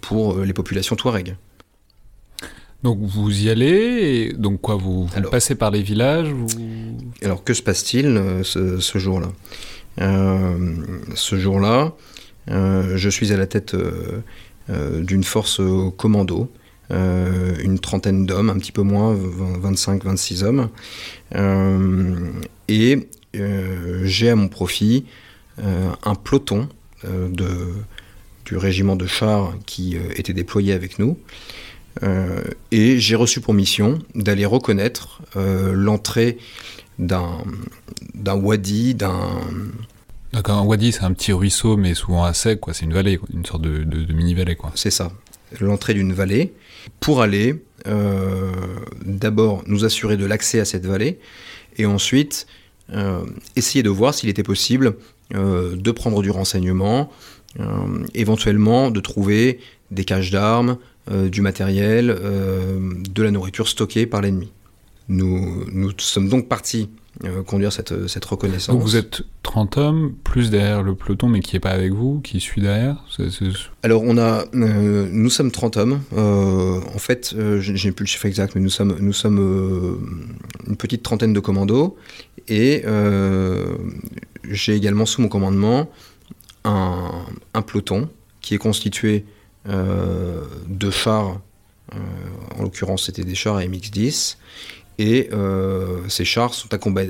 pour 0.00 0.38
les 0.38 0.52
populations 0.52 0.96
touareg. 0.96 1.36
Donc 2.82 2.98
vous 3.00 3.44
y 3.44 3.50
allez, 3.50 3.66
et 3.68 4.32
donc 4.32 4.60
quoi, 4.60 4.76
vous, 4.76 5.08
passez 5.30 5.54
par 5.54 5.70
les 5.70 5.82
villages 5.82 6.28
Alors 7.22 7.42
que 7.42 7.54
se 7.54 7.62
passe-t-il 7.62 8.06
euh, 8.06 8.42
ce, 8.44 8.98
jour-là? 8.98 9.32
Euh, 10.00 10.76
Ce 11.14 11.36
jour-là, 11.36 11.94
euh, 12.50 12.96
je 12.96 13.08
suis 13.08 13.32
à 13.32 13.36
la 13.36 13.46
tête 13.46 13.74
d'une 14.68 15.24
force 15.24 15.60
commando, 15.96 16.50
une 16.90 17.78
trentaine 17.80 18.26
d'hommes, 18.26 18.50
un 18.50 18.58
petit 18.58 18.72
peu 18.72 18.82
moins, 18.82 19.14
25-26 19.14 20.42
hommes, 20.44 20.68
et 22.68 23.08
j'ai 24.04 24.30
à 24.30 24.36
mon 24.36 24.48
profit 24.48 25.04
un 25.58 26.14
peloton 26.14 26.68
de, 27.04 27.48
du 28.44 28.56
régiment 28.56 28.96
de 28.96 29.06
chars 29.06 29.54
qui 29.66 29.96
était 30.16 30.32
déployé 30.32 30.72
avec 30.72 30.98
nous. 30.98 31.16
Euh, 32.02 32.42
et 32.70 32.98
j'ai 32.98 33.14
reçu 33.14 33.40
pour 33.40 33.54
mission 33.54 33.98
d'aller 34.14 34.44
reconnaître 34.44 35.22
euh, 35.36 35.72
l'entrée 35.72 36.38
d'un 36.98 37.42
wadi, 38.24 38.94
d'un... 38.94 39.40
D'accord, 40.36 40.66
wadi 40.66 40.92
c'est 40.92 41.04
un 41.04 41.14
petit 41.14 41.32
ruisseau 41.32 41.78
mais 41.78 41.94
souvent 41.94 42.22
à 42.24 42.34
sec, 42.34 42.60
c'est 42.72 42.84
une 42.84 42.92
vallée, 42.92 43.18
une 43.32 43.46
sorte 43.46 43.62
de, 43.62 44.12
mini-vallée. 44.12 44.54
quoi. 44.54 44.70
C'est 44.74 44.90
ça, 44.90 45.10
l'entrée 45.60 45.94
d'une 45.94 46.12
vallée, 46.12 46.52
pour 47.00 47.22
aller 47.22 47.64
euh, 47.86 48.52
d'abord 49.02 49.62
nous 49.66 49.86
assurer 49.86 50.18
de 50.18 50.26
l'accès 50.26 50.60
à 50.60 50.66
cette 50.66 50.84
vallée, 50.84 51.18
et 51.78 51.86
ensuite 51.86 52.46
essayer 53.56 53.82
de 53.82 53.88
voir 53.88 54.12
s'il 54.12 54.28
était 54.28 54.42
possible 54.42 54.98
de 55.32 55.90
prendre 55.90 56.20
du 56.20 56.30
renseignement, 56.30 57.10
éventuellement 58.12 58.90
de 58.90 59.00
trouver 59.00 59.58
des 59.90 60.04
caches 60.04 60.30
d'armes, 60.30 60.76
euh, 61.10 61.30
du 61.30 61.40
matériel, 61.40 62.10
euh, 62.10 62.92
de 63.08 63.22
la 63.22 63.30
nourriture 63.30 63.68
stockée 63.68 64.06
par 64.06 64.20
l'ennemi. 64.20 64.52
Nous 65.08 65.92
sommes 65.96 66.28
donc 66.28 66.46
partis 66.46 66.90
euh, 67.24 67.42
conduire 67.42 67.72
cette, 67.72 68.08
cette, 68.08 68.24
reconnaissance. 68.24 68.74
Donc 68.74 68.82
vous 68.82 68.96
êtes 68.96 69.22
30 69.42 69.78
hommes, 69.78 70.14
plus 70.24 70.50
derrière 70.50 70.82
le 70.82 70.94
peloton, 70.94 71.28
mais 71.28 71.40
qui 71.40 71.54
n'est 71.54 71.60
pas 71.60 71.70
avec 71.70 71.92
vous, 71.92 72.20
qui 72.20 72.40
suit 72.40 72.60
derrière 72.60 73.04
Alors 73.82 74.02
on 74.04 74.18
a, 74.18 74.44
nous 74.52 75.30
sommes 75.30 75.50
30 75.50 75.76
hommes. 75.76 76.00
en 76.14 76.98
fait, 76.98 77.34
j'ai 77.60 77.92
plus 77.92 78.04
le 78.04 78.08
chiffre 78.08 78.26
exact, 78.26 78.54
mais 78.54 78.60
nous 78.60 78.70
sommes, 78.70 78.96
nous 79.00 79.12
sommes 79.12 79.98
une 80.66 80.76
petite 80.76 81.02
trentaine 81.02 81.32
de 81.32 81.40
commandos. 81.40 81.96
Et 82.48 82.84
j'ai 84.48 84.74
également 84.74 85.06
sous 85.06 85.22
mon 85.22 85.28
commandement 85.28 85.90
un, 86.64 87.24
un 87.54 87.62
peloton 87.62 88.08
qui 88.40 88.54
est 88.54 88.58
constitué 88.58 89.24
euh, 89.68 90.44
de 90.68 90.90
chars, 90.90 91.40
euh, 91.92 91.98
en 92.56 92.62
l'occurrence 92.62 93.06
c'était 93.06 93.24
des 93.24 93.34
chars 93.34 93.58
MX-10, 93.58 94.36
et 94.98 95.28
euh, 95.32 95.98
ces 96.08 96.24
chars 96.24 96.54
sont 96.54 96.68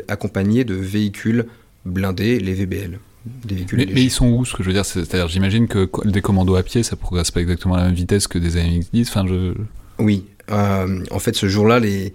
accompagnés 0.09 0.64
de 0.64 0.75
véhicules 0.75 1.47
blindés, 1.85 2.38
les 2.40 2.55
VBL. 2.55 2.99
Des 3.45 3.55
véhicules 3.55 3.78
mais, 3.93 4.02
ils 4.02 4.11
sont 4.11 4.28
où 4.28 4.45
ce 4.45 4.55
que 4.55 4.62
je 4.62 4.69
veux 4.69 4.75
dire? 4.75 4.85
C'est-à-dire, 4.85 5.28
j'imagine 5.28 5.69
que 5.69 5.88
des 6.05 6.23
commandos 6.23 6.57
à 6.57 6.62
pied, 6.62 6.83
ça 6.83 6.97
progresse 6.97 7.31
pas 7.31 7.40
exactement 7.40 7.75
à 7.75 7.78
la 7.78 7.85
même 7.87 7.95
vitesse 7.95 8.28
que 8.28 8.38
des 8.38 8.57
AMX-10. 8.57 9.09
Enfin, 9.09 9.26
je... 9.26 9.55
Oui. 9.99 10.25
en 10.49 11.19
fait, 11.19 11.35
ce 11.35 11.49
jour-là, 11.49 11.81
les, 11.81 12.12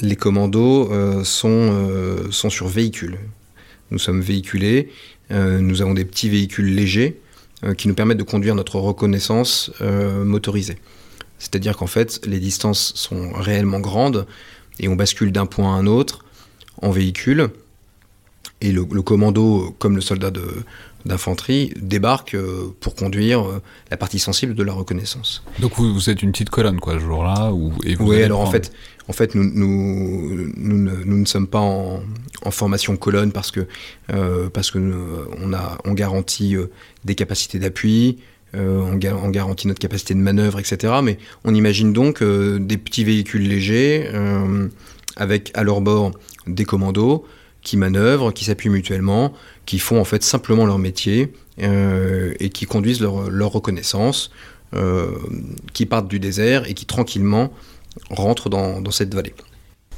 les 0.00 0.16
commandos 0.16 0.90
sont, 1.24 2.28
sont 2.30 2.50
sur 2.50 2.68
véhicules. 2.68 3.18
Nous 3.90 3.98
sommes 3.98 4.20
véhiculés. 4.20 4.90
nous 5.30 5.82
avons 5.82 5.94
des 5.94 6.04
petits 6.04 6.28
véhicules 6.28 6.72
légers 6.72 7.16
euh, 7.62 7.74
qui 7.74 7.88
nous 7.88 7.94
permettent 7.94 8.16
de 8.16 8.22
conduire 8.22 8.54
notre 8.54 8.76
reconnaissance 8.76 9.70
euh, 9.82 10.24
motorisée. 10.24 10.78
C'est-à-dire 11.40 11.76
qu'en 11.76 11.88
fait, 11.88 12.24
les 12.24 12.38
distances 12.38 12.92
sont 12.94 13.32
réellement 13.32 13.80
grandes 13.80 14.26
et 14.78 14.86
on 14.86 14.94
bascule 14.94 15.32
d'un 15.32 15.46
point 15.46 15.74
à 15.74 15.78
un 15.78 15.86
autre 15.86 16.24
en 16.80 16.90
véhicule. 16.90 17.48
Et 18.60 18.70
le, 18.72 18.84
commando, 18.84 19.74
comme 19.78 19.96
le 19.96 20.02
soldat 20.02 20.30
d'infanterie, 21.06 21.72
débarque 21.80 22.34
euh, 22.34 22.74
pour 22.78 22.94
conduire 22.94 23.42
la 23.90 23.96
partie 23.96 24.18
sensible 24.18 24.54
de 24.54 24.62
la 24.62 24.74
reconnaissance. 24.74 25.42
Donc 25.60 25.72
vous, 25.76 25.94
vous 25.94 26.10
êtes 26.10 26.22
une 26.22 26.30
petite 26.30 26.50
colonne, 26.50 26.78
quoi, 26.78 26.94
ce 26.94 26.98
jour-là 26.98 27.52
Oui, 27.54 28.22
alors 28.22 28.40
en 28.40 28.50
fait, 28.50 28.70
en 29.10 29.12
fait, 29.12 29.34
nous, 29.34 29.42
nous, 29.42 30.52
nous, 30.56 31.18
ne, 31.18 31.24
sommes 31.24 31.48
pas 31.48 31.58
en, 31.58 32.00
formation 32.52 32.96
colonne 32.96 33.32
parce 33.32 33.50
que, 33.50 33.66
euh, 34.12 34.48
parce 34.48 34.70
que 34.70 34.78
on, 35.42 35.52
a, 35.52 35.78
on 35.84 35.94
garantit 35.94 36.54
euh, 36.54 36.70
des 37.04 37.16
capacités 37.16 37.58
d'appui, 37.58 38.18
euh, 38.54 38.80
on, 38.80 39.28
garantit 39.30 39.68
notre 39.68 39.80
capacité 39.80 40.14
de 40.14 40.20
manœuvre, 40.20 40.58
etc. 40.58 40.94
Mais 41.02 41.18
on 41.44 41.54
imagine 41.54 41.92
donc 41.92 42.22
des 42.22 42.78
petits 42.78 43.04
véhicules 43.04 43.48
légers 43.48 44.10
avec 45.16 45.50
à 45.54 45.62
leur 45.62 45.80
bord 45.80 46.12
des 46.46 46.64
commandos 46.64 47.24
qui 47.62 47.76
manœuvrent, 47.76 48.32
qui 48.32 48.44
s'appuient 48.44 48.70
mutuellement, 48.70 49.32
qui 49.66 49.78
font 49.78 50.00
en 50.00 50.04
fait 50.04 50.22
simplement 50.22 50.66
leur 50.66 50.78
métier 50.78 51.32
et 51.58 52.50
qui 52.50 52.66
conduisent 52.66 53.00
leur, 53.00 53.52
reconnaissance, 53.52 54.30
qui 55.72 55.86
partent 55.86 56.08
du 56.08 56.18
désert 56.18 56.68
et 56.68 56.74
qui 56.74 56.86
tranquillement 56.86 57.52
rentre 58.10 58.48
dans, 58.48 58.90
cette 58.90 59.14
vallée. 59.14 59.34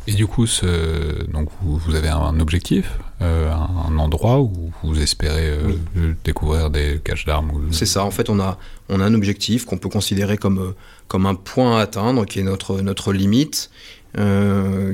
Et 0.08 0.14
du 0.14 0.26
coup, 0.26 0.46
ce, 0.46 1.24
donc 1.30 1.48
vous, 1.60 1.94
avez 1.94 2.08
un 2.08 2.40
objectif, 2.40 2.98
euh, 3.20 3.52
un 3.52 3.96
endroit 3.98 4.40
où 4.40 4.72
vous 4.82 5.00
espérez 5.00 5.48
euh, 5.48 6.14
découvrir 6.24 6.70
des 6.70 7.00
caches 7.04 7.24
d'armes 7.24 7.68
C'est 7.70 7.86
ça, 7.86 8.04
en 8.04 8.10
fait, 8.10 8.28
on 8.28 8.40
a, 8.40 8.58
on 8.88 9.00
a 9.00 9.04
un 9.04 9.14
objectif 9.14 9.64
qu'on 9.64 9.78
peut 9.78 9.88
considérer 9.88 10.38
comme, 10.38 10.58
euh, 10.58 10.74
comme 11.06 11.24
un 11.26 11.36
point 11.36 11.78
à 11.78 11.82
atteindre, 11.82 12.26
qui 12.26 12.40
est 12.40 12.42
notre, 12.42 12.80
notre 12.80 13.12
limite, 13.12 13.70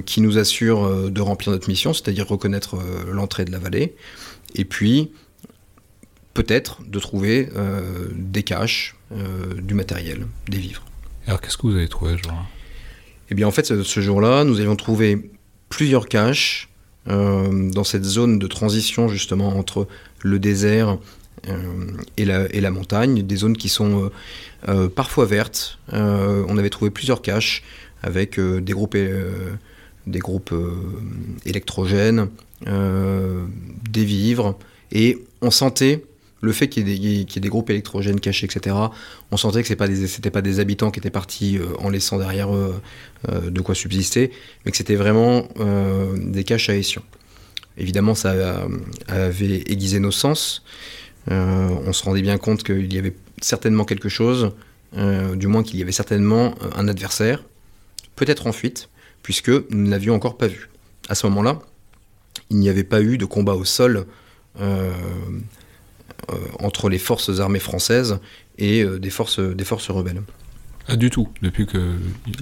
qui 0.06 0.20
nous 0.20 0.38
assure 0.38 1.10
de 1.10 1.20
remplir 1.20 1.50
notre 1.50 1.68
mission, 1.68 1.92
c'est-à-dire 1.92 2.28
reconnaître 2.28 2.76
l'entrée 3.10 3.44
de 3.44 3.50
la 3.50 3.58
vallée, 3.58 3.96
et 4.54 4.64
puis 4.64 5.10
peut-être 6.34 6.82
de 6.86 7.00
trouver 7.00 7.48
des 8.14 8.44
caches, 8.44 8.94
du 9.60 9.74
matériel, 9.74 10.28
des 10.46 10.58
vivres. 10.58 10.84
Alors 11.26 11.40
qu'est-ce 11.40 11.56
que 11.56 11.66
vous 11.66 11.74
avez 11.74 11.88
trouvé, 11.88 12.16
genre 12.16 12.46
eh 13.30 13.34
bien, 13.34 13.46
en 13.46 13.50
fait, 13.50 13.82
ce, 13.82 14.00
jour-là, 14.00 14.44
nous 14.44 14.60
avions 14.60 14.76
trouvé 14.76 15.30
plusieurs 15.68 16.08
caches 16.08 16.68
euh, 17.08 17.70
dans 17.70 17.84
cette 17.84 18.04
zone 18.04 18.38
de 18.38 18.46
transition, 18.46 19.08
justement, 19.08 19.56
entre 19.56 19.86
le 20.22 20.38
désert 20.38 20.98
euh, 21.48 21.56
et, 22.16 22.24
la, 22.24 22.70
montagne, 22.70 23.22
des 23.22 23.36
zones 23.36 23.56
qui 23.56 23.68
sont 23.68 24.10
euh, 24.68 24.88
parfois 24.88 25.26
vertes. 25.26 25.78
on 25.92 26.58
avait 26.58 26.70
trouvé 26.70 26.90
plusieurs 26.90 27.22
caches 27.22 27.62
avec 28.02 28.40
des 28.40 28.72
groupes 28.72 28.96
électrogènes, 31.44 32.28
des 32.66 34.04
vivres, 34.04 34.58
et 34.92 35.18
on 35.42 35.50
sentait 35.50 36.04
le 36.40 36.52
fait 36.52 36.68
qu'il 36.68 36.88
y, 36.88 37.20
ait 37.20 37.40
des 37.40 37.48
groupes 37.48 37.70
électrogènes 37.70 38.20
cachés, 38.20 38.46
etc., 38.46 38.76
on 39.30 39.36
sentait 39.36 39.62
que 39.62 39.68
ce 39.68 39.72
n'étaient 39.74 40.30
pas, 40.30 40.42
des 40.42 40.60
habitants 40.60 40.90
qui 40.90 41.00
étaient 41.00 41.10
partis 41.10 41.58
euh, 41.58 41.66
en 41.78 41.90
laissant 41.90 42.18
derrière 42.18 42.54
eux 42.54 42.80
euh, 43.28 43.50
de 43.50 43.60
quoi 43.60 43.74
subsister, 43.74 44.30
mais 44.64 44.70
que 44.70 44.76
c'était 44.76 44.94
vraiment 44.94 45.48
euh, 45.58 46.16
des 46.16 46.44
caches 46.44 46.68
à 46.68 46.76
ession. 46.76 47.02
Évidemment, 47.76 48.14
ça 48.14 48.66
avait 49.06 49.62
aiguisé 49.66 50.00
nos 50.00 50.10
sens. 50.10 50.64
on 51.28 51.92
se 51.92 52.02
rendait 52.02 52.22
bien 52.22 52.36
compte 52.36 52.64
qu'il 52.64 52.92
y 52.92 52.98
avait 52.98 53.14
certainement 53.40 53.84
quelque 53.84 54.08
chose, 54.08 54.50
du 55.36 55.46
moins 55.46 55.62
qu'il 55.62 55.78
y 55.78 55.82
avait 55.82 55.92
certainement 55.92 56.56
un 56.74 56.88
adversaire, 56.88 57.44
peut-être 58.16 58.48
en 58.48 58.52
fuite, 58.52 58.88
puisque 59.22 59.50
nous 59.50 59.84
ne 59.84 59.90
l'avions 59.90 60.16
encore 60.16 60.36
pas 60.36 60.48
vu. 60.48 60.70
À 61.08 61.14
ce 61.14 61.28
moment-là, 61.28 61.60
il 62.50 62.56
n'y 62.56 62.68
avait 62.68 62.82
pas 62.82 63.00
eu 63.00 63.16
de 63.16 63.26
combat 63.26 63.54
au 63.54 63.64
sol 63.64 64.04
entre 66.58 66.88
les 66.88 66.98
forces 66.98 67.40
armées 67.40 67.58
françaises 67.58 68.20
et 68.58 68.82
euh, 68.82 68.98
des, 68.98 69.10
forces, 69.10 69.40
des 69.40 69.64
forces 69.64 69.90
rebelles. 69.90 70.22
Ah, 70.88 70.96
du 70.96 71.10
tout, 71.10 71.28
depuis 71.42 71.66
qu'il 71.66 71.80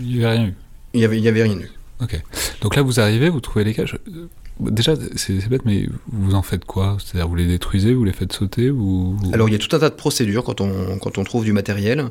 n'y 0.00 0.25
avait 0.25 0.37
rien 0.38 0.47
eu 0.47 0.54
Il 0.95 1.00
n'y 1.00 1.04
avait, 1.04 1.21
y 1.21 1.28
avait 1.28 1.42
rien 1.42 1.59
eu. 1.59 1.71
Ok. 2.02 2.21
Donc 2.61 2.76
là, 2.76 2.83
vous 2.83 3.00
arrivez, 3.00 3.28
vous 3.28 3.40
trouvez 3.40 3.64
les 3.64 3.75
caches. 3.75 3.95
Euh, 3.95 4.28
déjà, 4.61 4.95
c'est 5.16 5.49
bête, 5.49 5.64
mais 5.64 5.88
vous 6.12 6.35
en 6.35 6.42
faites 6.42 6.64
quoi? 6.64 6.97
C'est-à-dire, 7.02 7.28
vous 7.28 7.37
les 7.37 7.47
détruisez, 7.47 7.95
vous 7.95 8.04
les 8.04 8.12
faites 8.12 8.33
sauter. 8.33 8.71
Alors, 9.33 9.49
il 9.49 9.52
y 9.52 9.54
a 9.54 9.59
tout 9.59 9.75
un 9.75 9.78
tas 9.78 9.90
de 9.90 9.95
procédures 9.95 10.45
quand 10.45 10.61
on, 10.61 10.99
quand 10.99 11.18
on 11.18 11.25
trouve 11.25 11.45
du 11.45 11.52
matériel. 11.52 12.11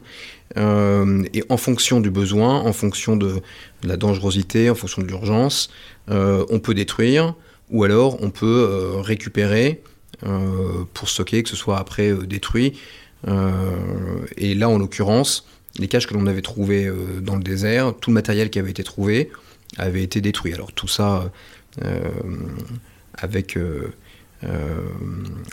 et 0.55 1.43
en 1.49 1.57
fonction 1.57 1.99
du 1.99 2.09
besoin, 2.09 2.61
en 2.61 2.73
fonction 2.73 3.15
de, 3.15 3.41
la 3.83 3.97
dangerosité, 3.97 4.69
en 4.69 4.75
fonction 4.75 5.01
de 5.01 5.07
l'urgence, 5.07 5.69
on 6.07 6.59
peut 6.59 6.73
détruire 6.73 7.35
ou 7.71 7.83
alors 7.83 8.21
on 8.21 8.29
peut 8.29 8.95
récupérer 8.97 9.81
euh, 9.83 9.94
pour 10.93 11.09
stocker, 11.09 11.43
que 11.43 11.49
ce 11.49 11.55
soit 11.55 11.77
après 11.77 12.11
euh, 12.11 12.25
détruit, 12.25 12.79
et 14.37 14.53
là, 14.53 14.69
en 14.69 14.77
l'occurrence, 14.77 15.47
les 15.79 15.87
caches 15.87 16.05
que 16.05 16.13
l'on 16.13 16.27
avait 16.27 16.43
trouvées 16.43 16.91
dans 17.21 17.35
le 17.35 17.41
désert, 17.41 17.95
tout 17.99 18.11
le 18.11 18.13
matériel 18.13 18.51
qui 18.51 18.59
avait 18.59 18.69
été 18.69 18.83
trouvé 18.83 19.31
avait 19.77 20.03
été 20.03 20.21
détruit. 20.21 20.53
Alors 20.53 20.71
tout 20.71 20.87
ça 20.87 21.31
avec 23.15 23.57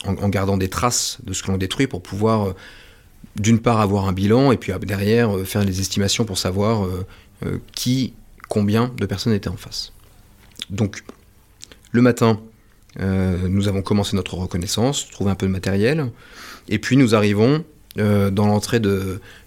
en, 0.05 0.29
gardant 0.29 0.57
des 0.57 0.69
traces 0.69 1.17
de 1.23 1.33
ce 1.33 1.41
que 1.41 1.49
l'on 1.49 1.57
détruit 1.57 1.87
pour 1.87 2.03
pouvoir 2.03 2.53
d'une 3.37 3.59
part 3.59 3.81
avoir 3.81 4.07
un 4.07 4.13
bilan 4.13 4.51
et 4.51 4.57
puis 4.57 4.71
derrière 4.83 5.35
faire 5.43 5.63
les 5.63 5.79
estimations 5.79 6.25
pour 6.25 6.37
savoir 6.37 6.87
qui, 7.73 8.13
combien 8.49 8.93
de 8.99 9.07
personnes 9.07 9.33
étaient 9.33 9.49
en 9.49 9.57
face. 9.57 9.93
Donc 10.69 11.03
le 11.91 12.03
matin, 12.03 12.39
euh, 12.99 13.37
nous 13.47 13.67
avons 13.67 13.81
commencé 13.81 14.15
notre 14.15 14.35
reconnaissance, 14.35 15.09
trouvé 15.09 15.31
un 15.31 15.35
peu 15.35 15.47
de 15.47 15.51
matériel, 15.51 16.11
et 16.69 16.79
puis 16.79 16.97
nous 16.97 17.15
arrivons 17.15 17.63
euh, 17.97 18.29
dans 18.29 18.47
l'entrée 18.47 18.79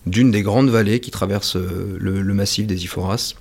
d'une 0.06 0.30
des 0.30 0.42
grandes 0.42 0.70
vallées 0.70 1.00
qui 1.00 1.10
traversent 1.10 1.56
euh, 1.56 1.96
le, 1.98 2.34
massif 2.34 2.66
des 2.66 2.84
Iphoras. 2.84 3.34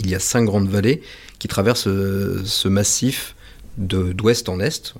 Il 0.00 0.10
y 0.10 0.14
a 0.14 0.20
cinq 0.20 0.44
grandes 0.44 0.68
vallées 0.68 1.02
qui 1.38 1.48
traversent 1.48 1.88
ce 1.88 2.68
massif 2.68 3.34
d'ouest 3.76 4.48
en 4.48 4.58
est, 4.58 4.94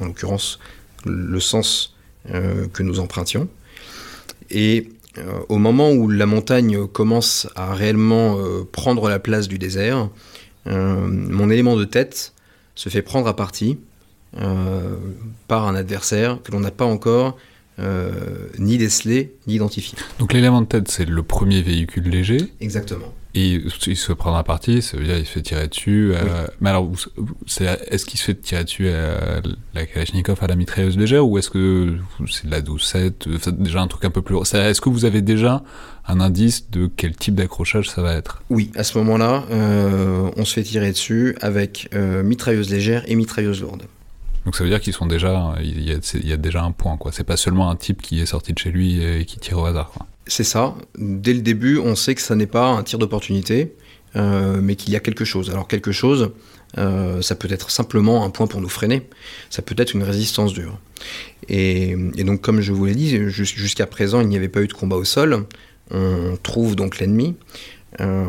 en 0.00 0.06
l'occurrence 0.06 0.58
le 1.04 1.38
sens 1.38 1.94
que 2.24 2.82
nous 2.82 2.98
empruntions. 2.98 3.48
Et 4.50 4.88
au 5.48 5.58
moment 5.58 5.92
où 5.92 6.08
la 6.08 6.24
montagne 6.24 6.86
commence 6.86 7.46
à 7.56 7.74
réellement 7.74 8.38
prendre 8.72 9.08
la 9.08 9.18
place 9.18 9.48
du 9.48 9.58
désert, 9.58 10.08
mon 10.66 11.50
élément 11.50 11.76
de 11.76 11.84
tête 11.84 12.32
se 12.74 12.88
fait 12.88 13.02
prendre 13.02 13.26
à 13.26 13.36
partie 13.36 13.78
euh, 14.38 14.96
par 15.48 15.66
un 15.66 15.74
adversaire 15.74 16.38
que 16.42 16.52
l'on 16.52 16.60
n'a 16.60 16.70
pas 16.70 16.86
encore 16.86 17.36
euh, 17.78 18.48
ni 18.58 18.78
décelé 18.78 19.34
ni 19.46 19.54
identifié. 19.54 19.98
Donc 20.18 20.32
l'élément 20.32 20.60
de 20.62 20.66
tête, 20.66 20.88
c'est 20.88 21.04
le 21.04 21.22
premier 21.22 21.62
véhicule 21.62 22.08
léger 22.08 22.38
Exactement. 22.60 23.12
Et 23.34 23.62
il 23.86 23.96
se 23.96 24.12
prend 24.12 24.34
à 24.34 24.44
partie, 24.44 24.82
ça 24.82 24.98
veut 24.98 25.04
dire 25.04 25.16
il 25.16 25.24
se 25.24 25.30
fait 25.30 25.40
tirer 25.40 25.66
dessus. 25.66 26.12
Euh, 26.14 26.46
mais 26.60 26.68
alors, 26.68 26.90
est-ce 27.88 28.04
qu'il 28.04 28.20
se 28.20 28.24
fait 28.24 28.34
tirer 28.34 28.64
dessus 28.64 28.90
à 28.90 29.40
la 29.72 29.86
Kalachnikov 29.86 30.38
à 30.42 30.48
la 30.48 30.54
mitrailleuse 30.54 30.98
légère 30.98 31.26
ou 31.26 31.38
est-ce 31.38 31.48
que 31.48 31.96
c'est 32.28 32.46
de 32.46 32.50
la 32.50 32.60
12-7 32.60 33.50
Déjà 33.52 33.80
un 33.80 33.86
truc 33.86 34.04
un 34.04 34.10
peu 34.10 34.20
plus. 34.20 34.36
Est-ce 34.36 34.80
que 34.82 34.90
vous 34.90 35.06
avez 35.06 35.22
déjà 35.22 35.62
un 36.06 36.20
indice 36.20 36.70
de 36.70 36.90
quel 36.94 37.16
type 37.16 37.34
d'accrochage 37.34 37.88
ça 37.88 38.02
va 38.02 38.12
être? 38.12 38.42
Oui, 38.50 38.70
à 38.76 38.84
ce 38.84 38.98
moment-là, 38.98 39.44
euh, 39.50 40.30
on 40.36 40.44
se 40.44 40.52
fait 40.52 40.62
tirer 40.62 40.92
dessus 40.92 41.34
avec 41.40 41.88
euh, 41.94 42.22
mitrailleuse 42.22 42.70
légère 42.70 43.02
et 43.06 43.14
mitrailleuse 43.14 43.62
lourde. 43.62 43.84
Donc 44.44 44.56
ça 44.56 44.64
veut 44.64 44.70
dire 44.70 44.80
qu'ils 44.80 44.92
sont 44.92 45.06
déjà, 45.06 45.54
il 45.62 45.82
y, 45.82 45.92
a, 45.92 45.96
il 46.14 46.28
y, 46.28 46.32
a, 46.32 46.36
déjà 46.36 46.62
un 46.62 46.72
point 46.72 46.98
quoi. 46.98 47.12
C'est 47.12 47.24
pas 47.24 47.38
seulement 47.38 47.70
un 47.70 47.76
type 47.76 48.02
qui 48.02 48.20
est 48.20 48.26
sorti 48.26 48.52
de 48.52 48.58
chez 48.58 48.72
lui 48.72 49.02
et 49.02 49.24
qui 49.24 49.38
tire 49.38 49.58
au 49.58 49.64
hasard. 49.64 49.90
Quoi. 49.90 50.06
C'est 50.26 50.44
ça. 50.44 50.74
Dès 50.96 51.34
le 51.34 51.40
début, 51.40 51.78
on 51.78 51.94
sait 51.96 52.14
que 52.14 52.20
ça 52.20 52.34
n'est 52.34 52.46
pas 52.46 52.68
un 52.68 52.82
tir 52.82 52.98
d'opportunité, 52.98 53.74
euh, 54.14 54.60
mais 54.62 54.76
qu'il 54.76 54.92
y 54.92 54.96
a 54.96 55.00
quelque 55.00 55.24
chose. 55.24 55.50
Alors 55.50 55.66
quelque 55.66 55.90
chose, 55.90 56.30
euh, 56.78 57.20
ça 57.22 57.34
peut 57.34 57.48
être 57.50 57.70
simplement 57.70 58.24
un 58.24 58.30
point 58.30 58.46
pour 58.46 58.60
nous 58.60 58.68
freiner. 58.68 59.08
Ça 59.50 59.62
peut 59.62 59.74
être 59.78 59.94
une 59.94 60.02
résistance 60.02 60.52
dure. 60.52 60.78
Et, 61.48 61.96
donc, 62.18 62.40
comme 62.40 62.60
je 62.60 62.72
vous 62.72 62.84
l'ai 62.84 62.94
dit, 62.94 63.18
jusqu'à 63.28 63.86
présent, 63.86 64.20
il 64.20 64.28
n'y 64.28 64.36
avait 64.36 64.48
pas 64.48 64.62
eu 64.62 64.68
de 64.68 64.72
combat 64.72 64.96
au 64.96 65.04
sol. 65.04 65.44
On 65.90 66.38
trouve 66.42 66.76
donc 66.76 66.98
l'ennemi 66.98 67.34
euh, 68.00 68.24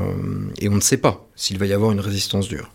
et 0.60 0.70
on 0.70 0.76
ne 0.76 0.82
sait 0.82 0.98
pas 0.98 1.28
s'il 1.36 1.60
va 1.60 1.68
y 1.68 1.74
avoir 1.74 1.92
une 1.92 2.00
résistance 2.00 2.48
dure. 2.48 2.72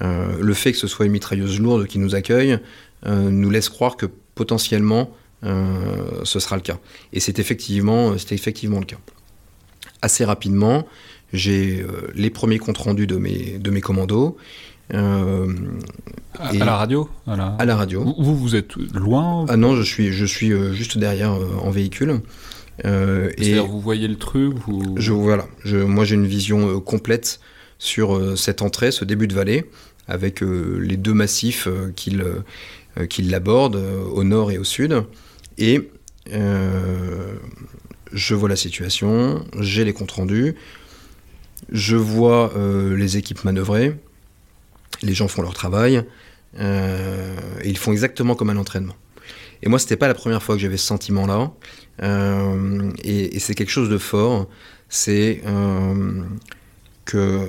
le 0.00 0.54
fait 0.54 0.72
que 0.72 0.78
ce 0.78 0.86
soit 0.86 1.06
une 1.06 1.12
mitrailleuse 1.12 1.60
lourde 1.60 1.86
qui 1.86 1.98
nous 1.98 2.14
accueille 2.14 2.58
nous 3.06 3.50
laisse 3.50 3.68
croire 3.68 3.96
que 3.96 4.06
potentiellement 4.34 5.16
ce 5.42 6.40
sera 6.40 6.56
le 6.56 6.62
cas. 6.62 6.78
Et 7.12 7.20
c'est 7.20 7.38
effectivement, 7.38 8.16
c'était 8.18 8.34
effectivement 8.34 8.80
le 8.80 8.86
cas. 8.86 8.98
Assez 10.02 10.24
rapidement, 10.24 10.86
j'ai 11.32 11.80
euh, 11.80 12.10
les 12.14 12.30
premiers 12.30 12.58
comptes 12.58 12.78
rendus 12.78 13.06
de 13.06 13.16
mes, 13.16 13.58
de 13.58 13.70
mes 13.70 13.80
commandos. 13.80 14.36
Euh, 14.94 15.52
à, 16.38 16.52
la 16.52 16.76
radio 16.76 17.10
à 17.26 17.64
la, 17.66 17.76
radio. 17.76 18.02
Vous, 18.18 18.34
vous 18.34 18.56
êtes 18.56 18.76
loin 18.94 19.44
Ah 19.48 19.58
non, 19.58 19.76
je 19.76 19.82
suis, 19.82 20.12
je 20.12 20.24
suis 20.24 20.50
juste 20.72 20.96
derrière 20.96 21.32
en 21.62 21.70
véhicule. 21.70 22.20
et 22.84 23.58
vous 23.58 23.80
voyez 23.80 24.08
le 24.08 24.16
truc 24.16 24.54
je, 24.96 25.12
Voilà, 25.12 25.46
je, 25.62 25.76
moi 25.76 26.06
j'ai 26.06 26.14
une 26.14 26.26
vision 26.26 26.80
complète 26.80 27.40
sur 27.78 28.38
cette 28.38 28.62
entrée, 28.62 28.90
ce 28.90 29.04
début 29.04 29.28
de 29.28 29.34
vallée, 29.34 29.66
avec 30.06 30.40
les 30.40 30.96
deux 30.96 31.12
massifs 31.12 31.68
qu'il 31.94 32.24
qui 33.10 33.22
l'abordent 33.22 33.82
au 34.14 34.24
nord 34.24 34.50
et 34.50 34.56
au 34.56 34.64
sud. 34.64 35.02
Et 35.58 35.90
euh, 36.32 37.34
je 38.12 38.34
vois 38.34 38.48
la 38.48 38.56
situation, 38.56 39.44
j'ai 39.58 39.84
les 39.84 39.92
comptes 39.92 40.12
rendus, 40.12 40.54
je 41.70 41.96
vois 41.96 42.52
euh, 42.56 42.96
les 42.96 43.16
équipes 43.16 43.44
manœuvrer, 43.44 43.94
les 45.02 45.14
gens 45.14 45.28
font 45.28 45.42
leur 45.42 45.54
travail, 45.54 46.04
euh, 46.58 47.36
et 47.62 47.68
ils 47.68 47.76
font 47.76 47.92
exactement 47.92 48.34
comme 48.34 48.50
à 48.50 48.54
l'entraînement. 48.54 48.96
Et 49.62 49.68
moi, 49.68 49.80
c'était 49.80 49.96
pas 49.96 50.06
la 50.06 50.14
première 50.14 50.42
fois 50.42 50.54
que 50.54 50.60
j'avais 50.62 50.76
ce 50.76 50.86
sentiment-là, 50.86 51.50
et, 53.02 53.38
c'est 53.40 53.54
quelque 53.54 53.70
chose 53.70 53.90
de 53.90 53.98
fort. 53.98 54.48
C'est 54.88 55.42
que 57.04 57.48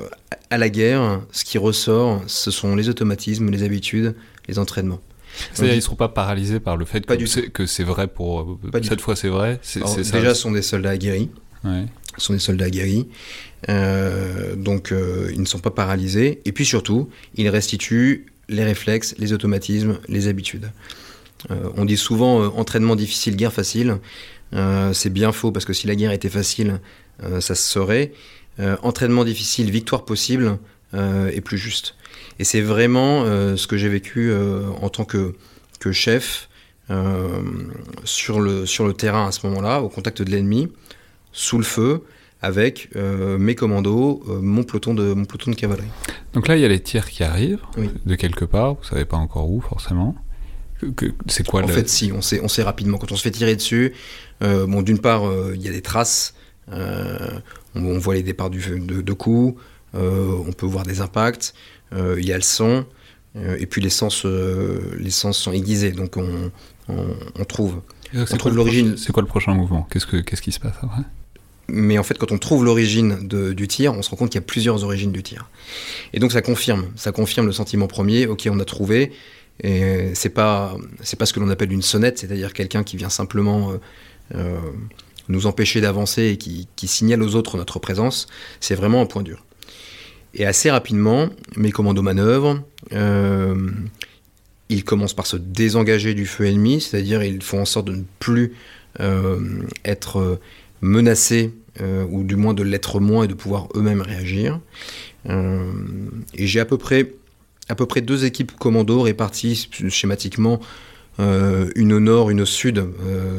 à 0.50 0.58
la 0.58 0.70
guerre, 0.70 1.22
ce 1.32 1.46
qui 1.46 1.60
ressort, 1.60 2.24
ce 2.26 2.50
sont 2.50 2.76
les 2.76 2.90
automatismes, 2.90 3.52
les 3.52 3.62
habitudes, 3.62 4.16
les 4.48 4.58
entraînements. 4.58 5.02
C'est-à-dire 5.54 5.74
ils 5.74 5.78
ne 5.78 5.82
seront 5.82 5.96
pas 5.96 6.10
paralysés 6.10 6.60
par 6.60 6.78
le 6.78 6.86
fait 6.86 7.06
que, 7.06 7.66
c'est 7.66 7.84
vrai 7.84 8.08
pour... 8.08 8.60
cette 8.84 9.02
fois 9.02 9.16
c'est 9.16 9.30
vrai 9.30 9.60
Déjà, 9.76 10.34
ce 10.36 10.42
sont 10.42 10.52
des 10.52 10.62
soldats 10.62 10.92
aguerris. 10.92 11.30
Ce 11.64 12.26
sont 12.26 12.34
des 12.34 12.40
soldats 12.40 12.66
aguerris. 12.66 13.08
Euh, 13.68 14.56
donc, 14.56 14.92
euh, 14.92 15.30
ils 15.34 15.42
ne 15.42 15.46
sont 15.46 15.60
pas 15.60 15.72
paralysés. 15.72 16.42
Et 16.46 16.52
puis 16.52 16.66
surtout, 16.66 17.10
ils 17.36 17.50
restituent 17.50 18.28
les 18.48 18.64
réflexes, 18.64 19.16
les 19.18 19.34
automatismes, 19.34 20.00
les 20.08 20.28
habitudes. 20.28 20.72
Euh, 21.52 21.70
on 21.76 21.86
dit 21.86 21.98
souvent 21.98 22.46
entraînement 22.58 22.96
difficile, 22.96 23.36
guerre 23.36 23.54
facile. 23.54 23.98
c'est 24.94 25.14
bien 25.14 25.32
faux 25.32 25.52
parce 25.52 25.66
que 25.66 25.74
si 25.74 25.88
la 25.88 25.96
guerre 25.96 26.12
était 26.12 26.30
facile, 26.30 26.80
ça 27.22 27.56
se 27.56 27.64
saurait. 27.64 28.14
entraînement 28.82 29.24
difficile, 29.24 29.70
victoire 29.70 30.06
possible 30.06 30.58
est 30.94 31.42
plus 31.42 31.58
juste. 31.58 31.96
Et 32.40 32.46
c'est 32.46 32.62
vraiment 32.62 33.24
euh, 33.24 33.58
ce 33.58 33.68
que 33.68 33.78
j'ai 33.78 33.90
vécu 33.90 34.32
euh, 34.32 34.68
en 34.82 34.90
tant 34.90 35.04
que, 35.04 35.36
que 35.80 35.92
chef 35.92 36.50
euh, 36.90 37.42
sur, 38.06 38.40
le, 38.40 38.66
sur 38.66 38.88
le 38.88 38.94
terrain 38.94 39.28
à 39.28 39.32
ce 39.32 39.46
moment-là, 39.48 39.82
au 39.82 39.90
contact 39.90 40.22
de 40.22 40.32
l'ennemi, 40.32 40.70
sous 41.34 41.58
le 41.58 41.64
feu, 41.64 42.04
avec 42.42 42.90
mes 42.96 43.54
commandos, 43.54 44.24
mon, 44.26 44.64
peloton 44.64 44.94
de, 44.94 45.12
mon 45.12 45.26
peloton 45.26 45.52
de 45.52 45.58
cavalerie. 45.58 45.90
Donc 46.34 46.48
là, 46.48 46.56
il 46.56 46.62
y 46.62 46.66
a 46.66 46.70
les 46.70 46.80
tirs 46.80 47.10
qui 47.10 47.22
arrivent 47.22 47.60
de 48.06 48.16
quelque 48.16 48.46
part, 48.46 48.76
vous 48.76 48.84
savez 48.86 49.04
pas 49.04 49.18
encore 49.18 49.52
où 49.52 49.60
forcément. 49.60 50.16
C'est 51.28 51.46
quoi 51.46 51.62
En 51.62 51.68
fait, 51.68 51.90
si, 51.90 52.14
on 52.14 52.22
sait, 52.22 52.40
on 52.42 52.48
sait 52.48 52.64
rapidement. 52.64 52.98
Quand 52.98 53.12
on 53.12 53.18
se 53.18 53.24
fait 53.24 53.32
tirer 53.32 53.58
dessus, 53.58 53.94
bon, 54.40 54.82
d'une 54.82 55.00
part, 55.00 55.24
il 55.54 55.62
y 55.62 55.68
a 55.68 55.72
des 55.72 55.82
traces, 55.82 56.34
on, 56.72 57.98
voit 57.98 58.14
les 58.14 58.24
départs 58.24 58.50
du, 58.50 58.62
de, 58.62 59.02
de 59.02 59.14
coups, 59.14 59.62
on 59.94 60.54
peut 60.54 60.66
voir 60.66 60.86
des 60.86 61.02
impacts. 61.02 61.54
Euh, 61.94 62.16
il 62.20 62.26
y 62.26 62.34
a 62.34 62.36
le 62.36 62.42
son, 62.42 62.86
euh, 63.36 63.58
et 63.60 63.66
puis 63.66 63.82
les 63.82 63.90
sens, 63.90 64.24
euh, 64.26 64.96
les 65.00 65.10
sens 65.10 65.38
sont 65.38 65.52
aiguisés, 65.52 65.92
donc 65.92 66.18
on, 66.18 67.46
trouve. 67.46 67.82
On 68.14 68.38
trouve 68.38 68.56
l'origine. 68.56 68.98
C'est 68.98 69.12
quoi 69.12 69.22
le 69.22 69.28
prochain 69.28 69.54
mouvement? 69.54 69.88
Qu'est-ce 69.92 70.06
que 70.06 70.18
qu'est-ce 70.18 70.42
qui 70.42 70.52
se 70.52 70.60
passe 70.60 70.76
après? 70.82 71.04
Mais 71.68 72.00
en 72.00 72.04
fait, 72.04 72.18
quand 72.18 72.32
on 72.32 72.40
trouve 72.40 72.66
l'origine 72.66 73.28
du 73.28 73.68
tir, 73.68 73.94
on 73.94 74.02
se 74.02 74.10
rend 74.10 74.18
compte 74.18 74.32
qu'il 74.32 74.42
y 74.42 74.44
a 74.44 74.48
plusieurs 74.48 74.84
origines 74.84 75.12
du 75.12 75.22
tir. 75.22 75.50
Et 76.14 76.20
donc 76.20 76.32
ça 76.32 76.42
confirme, 76.42 76.88
ça 76.96 77.12
confirme 77.12 77.46
le 77.46 77.52
sentiment 77.52 77.88
premier. 77.88 78.26
Ok, 78.26 78.48
on 78.52 78.60
a 78.60 78.66
trouvé. 78.66 79.12
Et 79.62 80.12
c'est 80.16 80.30
pas 80.30 80.76
c'est 81.02 81.20
pas 81.20 81.28
ce 81.28 81.34
que 81.34 81.40
l'on 81.40 81.50
appelle 81.50 81.72
une 81.72 81.84
sonnette, 81.84 82.18
c'est-à-dire 82.18 82.54
quelqu'un 82.54 82.84
qui 82.84 82.98
vient 82.98 83.10
simplement 83.10 83.74
nous 85.28 85.46
empêcher 85.46 85.80
d'avancer 85.80 86.24
et 86.24 86.38
qui, 86.38 86.68
qui, 86.76 86.88
signale 86.88 87.22
aux 87.22 87.36
autres 87.36 87.56
notre 87.56 87.78
présence. 87.78 88.26
C'est 88.60 88.74
vraiment 88.74 89.02
un 89.02 89.06
point 89.06 89.22
dur. 89.22 89.46
Et 90.34 90.46
assez 90.46 90.70
rapidement, 90.70 91.30
mes 91.56 91.72
commandos 91.72 92.02
manœuvrent. 92.02 92.62
Euh, 92.94 93.72
ils 94.70 94.84
commencent 94.84 95.16
par 95.16 95.26
se 95.26 95.38
désengager 95.38 96.14
du 96.14 96.26
feu 96.26 96.46
ennemi, 96.46 96.80
c'est-à-dire 96.80 97.24
ils 97.24 97.42
font 97.42 97.62
en 97.62 97.66
sorte 97.66 97.88
de 97.88 97.96
ne 97.96 98.04
plus 98.20 98.54
euh, 99.00 99.40
être 99.84 100.40
menacés, 100.82 101.52
euh, 101.82 102.06
ou 102.10 102.24
du 102.24 102.36
moins 102.36 102.54
de 102.54 102.64
l'être 102.64 103.00
moins 103.00 103.24
et 103.24 103.28
de 103.28 103.34
pouvoir 103.34 103.68
eux-mêmes 103.76 104.02
réagir. 104.02 104.60
et 105.28 106.48
j'ai 106.48 106.60
à 106.60 106.66
peu 106.66 106.78
près 106.78 107.14
à 107.68 107.76
peu 107.76 107.86
près 107.86 108.02
deux 108.02 108.26
équipes 108.26 108.54
commandos 108.58 109.02
réparties 109.02 109.70
schématiquement 109.90 110.60
une 111.20 111.94
au 111.94 112.00
nord, 112.00 112.30
une 112.30 112.42
au 112.42 112.46
sud 112.46 112.84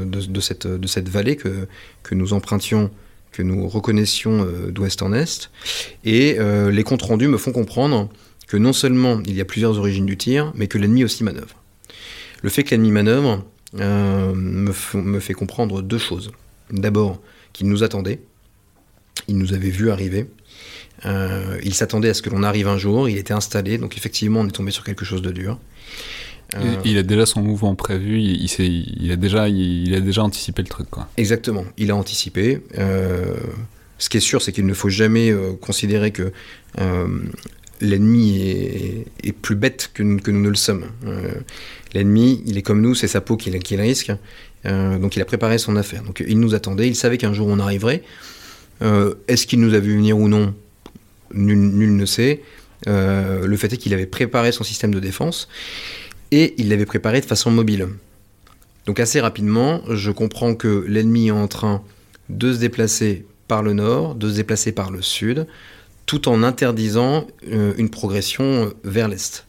de, 0.05 0.41
cette, 0.41 0.67
de 0.67 0.87
cette 0.87 1.09
vallée 1.09 1.35
que, 1.35 1.67
que 2.03 2.15
nous 2.15 2.33
empruntions 2.33 2.91
que 3.33 3.43
nous 3.43 3.69
reconnaissions 3.69 4.45
euh, 4.45 4.71
d'ouest 4.71 5.03
en 5.03 5.13
est. 5.13 5.51
Et 6.05 6.37
euh, 6.39 6.71
les 6.71 6.83
comptes 6.83 7.03
rendus 7.03 7.29
me 7.29 7.39
font 7.39 7.53
comprendre 7.53 8.09
que 8.47 8.57
non 8.57 8.73
seulement 8.73 9.21
il 9.25 9.35
y 9.35 9.41
a 9.41 9.45
plusieurs 9.45 9.79
origines 9.79 10.07
du 10.07 10.17
tir, 10.17 10.53
mais 10.55 10.67
que 10.67 10.79
l'ennemi 10.79 11.05
aussi 11.05 11.25
manœuvre. 11.25 11.57
Le 12.43 12.51
fait 12.51 12.65
que 12.65 12.71
l'ennemi 12.71 12.91
manœuvre, 12.91 13.45
me, 13.73 14.73
me, 14.97 15.21
fait 15.21 15.35
comprendre 15.35 15.81
deux 15.83 15.99
choses. 15.99 16.33
D'abord, 16.73 17.21
qu'il 17.53 17.69
nous 17.69 17.85
attendait, 17.85 18.21
il 19.29 19.39
nous 19.39 19.53
avait 19.53 19.71
vu 19.71 19.91
arriver, 19.91 20.27
il 21.05 21.75
s'attendait 21.75 22.09
à 22.09 22.15
ce 22.15 22.23
que 22.23 22.31
l'on 22.31 22.43
arrive 22.43 22.67
un 22.67 22.79
jour, 22.79 23.09
il 23.09 23.19
était 23.19 23.35
installé, 23.35 23.79
donc 23.79 23.97
effectivement 23.97 24.41
on 24.41 24.49
est 24.49 24.53
tombé 24.53 24.73
sur 24.73 24.83
quelque 24.83 25.05
chose 25.05 25.23
de 25.23 25.31
dur. 25.31 25.59
Il 26.85 26.99
a 26.99 27.03
déjà 27.03 27.27
son 27.27 27.43
mouvement 27.43 27.75
prévu, 27.75 28.21
il, 28.21 28.45
il, 29.01 29.13
a 29.13 29.17
déjà, 29.17 29.49
il, 29.49 29.95
a 29.95 30.01
déjà 30.01 30.23
anticipé 30.23 30.63
le 30.63 30.69
truc. 30.69 30.89
Quoi. 30.91 31.09
Exactement, 31.17 31.65
il 31.77 31.91
a 31.91 31.97
anticipé. 31.97 32.61
Euh, 32.79 33.35
ce 33.99 34.09
qui 34.09 34.17
est 34.17 34.21
sûr, 34.21 34.43
c'est 34.43 34.53
qu'il 34.53 34.67
ne 34.67 34.75
faut 34.75 34.89
jamais 34.89 35.31
euh, 35.31 35.53
considérer 35.61 36.11
que 36.11 36.33
euh, 36.81 37.07
l'ennemi 37.81 39.05
est, 39.23 39.33
plus 39.33 39.55
bête 39.55 39.91
que, 39.95 40.03
que, 40.19 40.31
nous 40.31 40.41
ne 40.41 40.49
le 40.49 40.57
sommes. 40.57 40.87
l'ennemi, 41.95 42.43
il 42.47 42.59
est 42.59 42.63
comme 42.63 42.81
nous, 42.81 42.95
c'est 42.95 43.09
sa 43.09 43.21
peau 43.21 43.37
qui, 43.37 43.57
qui 43.61 43.77
risque. 43.77 44.13
donc 44.65 45.17
il 45.17 45.23
a 45.23 45.25
préparé 45.25 45.59
son 45.59 45.77
affaire. 45.77 46.03
Donc 46.03 46.25
il 46.27 46.41
nous 46.41 46.55
attendait, 46.55 46.89
il 46.89 46.97
savait 46.97 47.19
qu'un 47.19 47.33
jour 47.33 47.47
on 47.49 47.59
arriverait. 47.59 48.03
Est-ce 49.29 49.47
qu'il 49.47 49.61
nous 49.61 49.75
a 49.75 49.79
vu 49.79 49.95
venir 49.97 50.19
ou 50.19 50.29
non? 50.29 50.55
Nul, 51.33 51.59
nul, 51.59 51.95
ne 51.95 52.07
sait. 52.07 52.43
le 52.87 53.57
fait 53.57 53.73
est 53.73 53.77
qu'il 53.77 53.95
avait 53.95 54.07
préparé 54.07 54.53
son 54.53 54.65
système 54.65 54.93
de 54.93 55.01
défense 55.01 55.49
et 56.31 56.55
il 56.59 56.69
l'avait 56.69 56.87
préparé 56.87 57.21
de 57.21 57.27
façon 57.27 57.51
mobile. 57.51 57.89
Donc 58.87 59.01
assez 59.01 59.21
rapidement, 59.21 59.83
je 59.89 60.11
comprends 60.11 60.55
que 60.55 60.85
l'ennemi 60.89 61.29
est 61.29 61.33
en 61.33 61.49
train 61.49 61.83
de 62.29 62.53
se 62.53 62.59
déplacer 62.59 63.27
par 63.49 63.63
le 63.63 63.73
nord, 63.73 64.15
de 64.15 64.31
se 64.31 64.37
déplacer 64.37 64.73
par 64.73 64.91
le 64.91 65.03
sud, 65.03 65.47
tout 66.07 66.29
en 66.29 66.43
interdisant 66.43 67.27
euh, 67.49 67.75
une 67.79 67.91
progression 67.91 68.73
vers 68.85 69.09
l'est. 69.09 69.47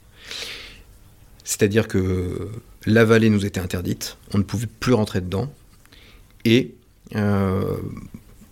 C'est-à-dire 1.44 1.88
que 1.88 2.50
la 2.86 3.06
vallée 3.06 3.30
nous 3.30 3.46
était 3.46 3.60
interdite, 3.60 4.18
on 4.34 4.38
ne 4.38 4.44
pouvait 4.44 4.68
plus 4.80 4.94
rentrer 4.94 5.22
dedans, 5.22 5.52
et 6.46 6.74
euh, 7.16 7.78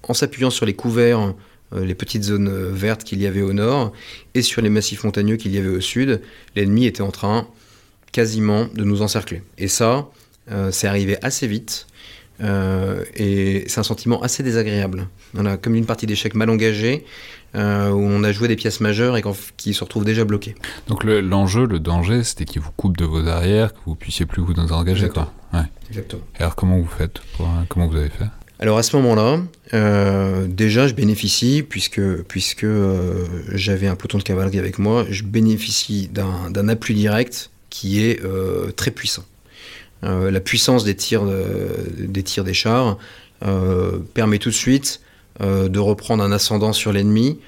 en 0.04 0.14
s'appuyant 0.14 0.50
sur 0.50 0.66
les 0.66 0.74
couverts, 0.74 1.34
euh, 1.74 1.86
les 1.86 1.96
petites 1.96 2.24
zones 2.24 2.72
vertes 2.72 3.04
qu'il 3.04 3.22
y 3.22 3.28
avait 3.28 3.42
au 3.42 3.54
nord, 3.54 3.92
et 4.34 4.42
sur 4.42 4.62
les 4.62 4.70
massifs 4.70 5.04
montagneux 5.04 5.38
qu'il 5.38 5.54
y 5.54 5.58
avait 5.58 5.70
au 5.70 5.82
sud, 5.82 6.22
l'ennemi 6.56 6.86
était 6.86 7.02
en 7.02 7.12
train 7.12 7.48
quasiment 8.12 8.68
de 8.74 8.84
nous 8.84 9.02
encercler. 9.02 9.44
Et 9.58 9.68
ça, 9.68 10.10
euh, 10.52 10.72
c'est 10.72 10.88
arrivé 10.88 11.18
assez 11.22 11.48
vite. 11.48 11.88
Euh, 12.42 13.04
et 13.16 13.66
c'est 13.68 13.80
un 13.80 13.84
sentiment 13.84 14.22
assez 14.22 14.44
désagréable. 14.44 15.08
On 15.38 15.58
comme 15.58 15.76
une 15.76 15.86
partie 15.86 16.06
d'échecs 16.06 16.36
mal 16.36 16.50
engagée, 16.50 17.06
euh, 17.56 17.90
où 17.90 18.00
on 18.00 18.24
a 18.24 18.32
joué 18.32 18.48
des 18.48 18.56
pièces 18.56 18.80
majeures 18.80 19.18
et 19.18 19.24
qui 19.58 19.74
se 19.74 19.84
retrouvent 19.84 20.06
déjà 20.06 20.24
bloquées. 20.24 20.56
Donc 20.88 21.04
l'enjeu, 21.04 21.66
le, 21.66 21.80
danger, 21.80 22.24
c'était 22.24 22.46
qu'il 22.46 22.62
vous 22.62 22.72
coupe 22.72 22.98
de 22.98 23.06
vos 23.06 23.28
arrières, 23.28 23.74
que 23.74 23.80
vous 23.86 23.96
puissiez 23.96 24.26
plus 24.26 24.42
vous 24.42 24.54
engager. 24.54 25.06
Exactement. 25.06 25.30
Quoi. 25.52 25.60
Ouais. 25.60 25.66
Exactement. 25.90 26.22
Et 26.40 26.42
alors 26.42 26.56
comment 26.56 26.78
vous 26.78 26.88
faites 26.88 27.20
Comment 27.68 27.88
vous 27.88 27.98
avez 27.98 28.10
fait? 28.10 28.26
Alors 28.62 28.78
à 28.78 28.84
ce 28.84 28.96
moment-là, 28.98 29.40
déjà 30.48 30.88
je 30.88 30.94
bénéficie, 30.94 31.64
puisque, 31.68 32.02
puisque 32.24 32.68
j'avais 33.52 33.88
un 33.88 33.96
peloton 33.96 34.18
de 34.18 34.24
cavalerie 34.24 34.60
avec 34.60 34.80
moi, 34.80 35.06
je 35.10 35.24
bénéficie 35.24 36.10
d'un 36.10 36.70
appui 36.70 36.94
direct 36.94 37.52
qui 37.70 38.04
est 38.04 38.24
euh, 38.24 38.72
très 38.72 38.92
puissant. 38.92 39.24
Euh, 40.04 40.32
la 40.32 40.40
puissance 40.40 40.84
des 40.84 40.96
tirs, 40.96 41.24
des, 41.98 42.24
tirs 42.24 42.44
des 42.44 42.54
chars 42.54 42.98
euh, 43.44 44.00
permet 44.14 44.40
tout 44.40 44.50
de 44.50 44.56
suite 44.56 45.02
de 45.42 45.80
reprendre 45.80 46.22
un 46.22 46.34
ascendant 46.34 46.74
sur 46.74 46.92
l'ennemi, 46.92 47.40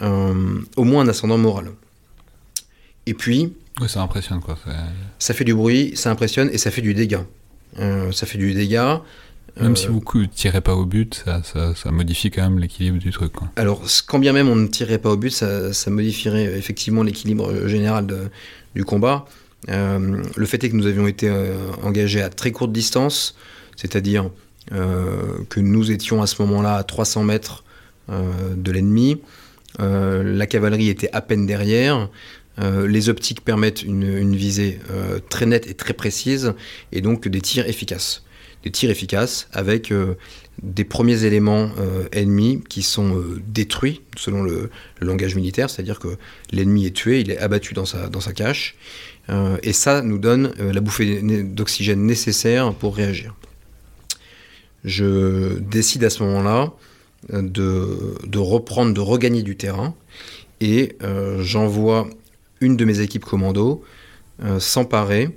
au 0.00 0.84
moins 0.84 1.02
un 1.02 1.08
ascendant 1.08 1.36
moral. 1.36 1.72
Et 3.06 3.14
puis... 3.14 3.52
Oui, 3.80 3.88
ça 3.88 4.02
impressionne 4.02 4.40
quoi. 4.40 4.56
Ça 5.18 5.34
fait 5.34 5.42
du 5.42 5.52
bruit, 5.52 5.92
ça 5.96 6.12
impressionne 6.12 6.48
et 6.52 6.58
ça 6.58 6.70
fait 6.70 6.80
du 6.80 6.94
dégât. 6.94 7.26
ça 7.76 8.26
fait 8.26 8.38
du 8.38 8.54
dégât. 8.54 9.02
Même 9.60 9.74
si 9.74 9.88
vous 9.88 10.00
ne 10.14 10.26
tirez 10.26 10.60
pas 10.60 10.76
au 10.76 10.84
but, 10.84 11.24
ça, 11.26 11.74
ça, 11.74 11.90
modifie 11.90 12.30
quand 12.30 12.42
même 12.42 12.60
l'équilibre 12.60 12.98
du 12.98 13.10
truc. 13.10 13.32
Quoi. 13.32 13.48
Alors, 13.56 13.82
quand 14.06 14.20
bien 14.20 14.32
même 14.32 14.48
on 14.48 14.54
ne 14.54 14.68
tirait 14.68 14.98
pas 14.98 15.10
au 15.10 15.16
but, 15.16 15.30
ça, 15.30 15.72
ça 15.72 15.90
modifierait 15.90 16.56
effectivement 16.56 17.02
l'équilibre 17.02 17.66
général 17.66 18.06
de, 18.06 18.30
du 18.76 18.84
combat. 18.84 19.26
Euh, 19.68 20.22
le 20.36 20.46
fait 20.46 20.62
est 20.64 20.70
que 20.70 20.76
nous 20.76 20.86
avions 20.86 21.06
été 21.06 21.28
euh, 21.28 21.54
engagés 21.82 22.22
à 22.22 22.30
très 22.30 22.52
courte 22.52 22.72
distance, 22.72 23.36
c'est-à-dire 23.76 24.30
euh, 24.72 25.38
que 25.48 25.60
nous 25.60 25.90
étions 25.90 26.22
à 26.22 26.26
ce 26.26 26.40
moment-là 26.42 26.76
à 26.76 26.84
300 26.84 27.24
mètres 27.24 27.64
de 28.08 28.72
l'ennemi. 28.72 29.20
la 29.78 30.46
cavalerie 30.48 30.88
était 30.88 31.10
à 31.12 31.20
peine 31.20 31.46
derrière. 31.46 32.08
les 32.58 33.08
optiques 33.08 33.44
permettent 33.44 33.84
une, 33.84 34.34
visée 34.34 34.80
très 35.28 35.46
nette 35.46 35.70
et 35.70 35.74
très 35.74 35.92
précise, 35.92 36.54
et 36.90 37.02
donc 37.02 37.28
des 37.28 37.40
tirs 37.40 37.68
efficaces. 37.68 38.24
Des 38.64 38.72
tirs 38.72 38.90
efficaces 38.90 39.46
avec 39.52 39.92
des 40.60 40.82
premiers 40.82 41.22
éléments 41.22 41.70
ennemis 42.10 42.64
qui 42.68 42.82
sont 42.82 43.22
détruits 43.46 44.00
selon 44.16 44.42
le, 44.42 44.70
langage 45.00 45.36
militaire, 45.36 45.70
c'est-à-dire 45.70 46.00
que 46.00 46.16
l'ennemi 46.50 46.86
est 46.86 46.96
tué, 46.96 47.20
il 47.20 47.30
est 47.30 47.38
abattu 47.38 47.74
dans 47.74 47.86
sa, 47.86 48.08
dans 48.08 48.20
sa 48.20 48.32
cache, 48.32 48.74
et 49.62 49.72
ça 49.72 50.02
nous 50.02 50.18
donne 50.18 50.52
euh, 50.58 50.72
la 50.72 50.80
bouffée 50.80 51.20
d'oxygène 51.44 52.04
nécessaire 52.04 52.74
pour 52.74 52.96
réagir. 52.96 53.34
Je 54.84 55.58
décide 55.58 56.04
à 56.04 56.10
ce 56.10 56.22
moment-là 56.24 56.72
euh, 57.32 57.42
de, 57.42 58.38
reprendre, 58.38 58.94
de 58.94 59.00
regagner 59.00 59.42
du 59.42 59.56
terrain, 59.56 59.94
et 60.62 60.96
j'envoie 61.38 62.06
une 62.60 62.76
de 62.76 62.84
mes 62.84 63.00
équipes 63.00 63.24
commando 63.24 63.82
s'emparer 64.58 65.30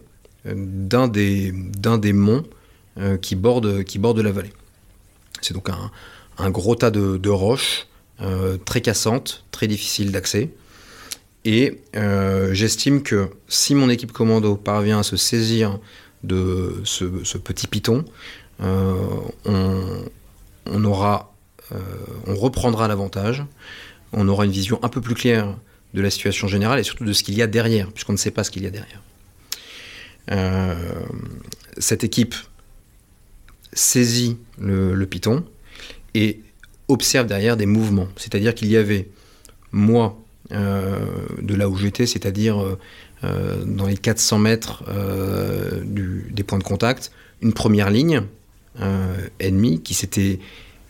d'un 0.43 1.07
des, 1.07 1.53
monts 2.13 2.43
qui, 3.21 3.35
borde, 3.37 3.65
la 3.65 4.31
vallée. 4.33 4.51
C'est 5.39 5.53
donc 5.53 5.69
un, 6.37 6.49
gros 6.49 6.75
tas 6.75 6.91
de 6.91 7.29
roches 7.29 7.87
très 8.65 8.81
cassantes, 8.81 9.45
très 9.51 9.67
difficiles 9.67 10.11
d'accès. 10.11 10.49
Et 11.45 11.81
euh, 11.95 12.53
j'estime 12.53 13.03
que 13.03 13.29
si 13.47 13.75
mon 13.75 13.89
équipe 13.89 14.11
commando 14.11 14.55
parvient 14.55 14.99
à 14.99 15.03
se 15.03 15.17
saisir 15.17 15.79
de 16.23 16.81
ce, 16.85 17.05
petit 17.37 17.67
piton, 17.67 18.05
euh, 18.61 18.95
on, 19.45 20.83
aura, 20.85 21.33
euh, 21.73 21.79
on 22.27 22.35
reprendra 22.35 22.87
l'avantage, 22.87 23.43
on 24.13 24.27
aura 24.29 24.45
une 24.45 24.51
vision 24.51 24.79
un 24.83 24.89
peu 24.89 25.01
plus 25.01 25.15
claire 25.15 25.57
de 25.93 26.01
la 26.01 26.09
situation 26.09 26.47
générale 26.47 26.79
et 26.79 26.83
surtout 26.83 27.03
de 27.03 27.13
ce 27.13 27.23
qu'il 27.23 27.35
y 27.35 27.41
a 27.41 27.47
derrière, 27.47 27.91
puisqu'on 27.91 28.13
ne 28.13 28.17
sait 28.17 28.31
pas 28.31 28.43
ce 28.43 28.51
qu'il 28.51 28.63
y 28.63 28.67
a 28.67 28.71
derrière. 28.71 29.01
cette 31.77 32.05
équipe 32.05 32.35
saisit 33.73 34.37
le, 34.59 34.93
le 34.93 35.05
piton 35.07 35.43
et 36.13 36.39
observe 36.87 37.27
derrière 37.27 37.57
des 37.57 37.65
mouvements, 37.65 38.07
c'est-à-dire 38.15 38.55
qu'il 38.55 38.69
y 38.69 38.77
avait 38.77 39.09
moi 39.71 40.22
de 40.51 41.55
là 41.55 41.69
où 41.69 41.77
j'étais, 41.77 42.05
c'est-à-dire 42.05 42.61
euh, 42.61 42.77
euh, 43.23 43.63
dans 43.65 43.87
les 43.87 43.97
400 43.97 44.39
mètres 44.39 44.83
des 45.83 46.43
points 46.43 46.59
de 46.59 46.63
contact, 46.63 47.11
une 47.41 47.53
première 47.53 47.89
ligne 47.89 48.23
ennemie 49.39 49.81
qui 49.81 49.93
s'était 49.93 50.39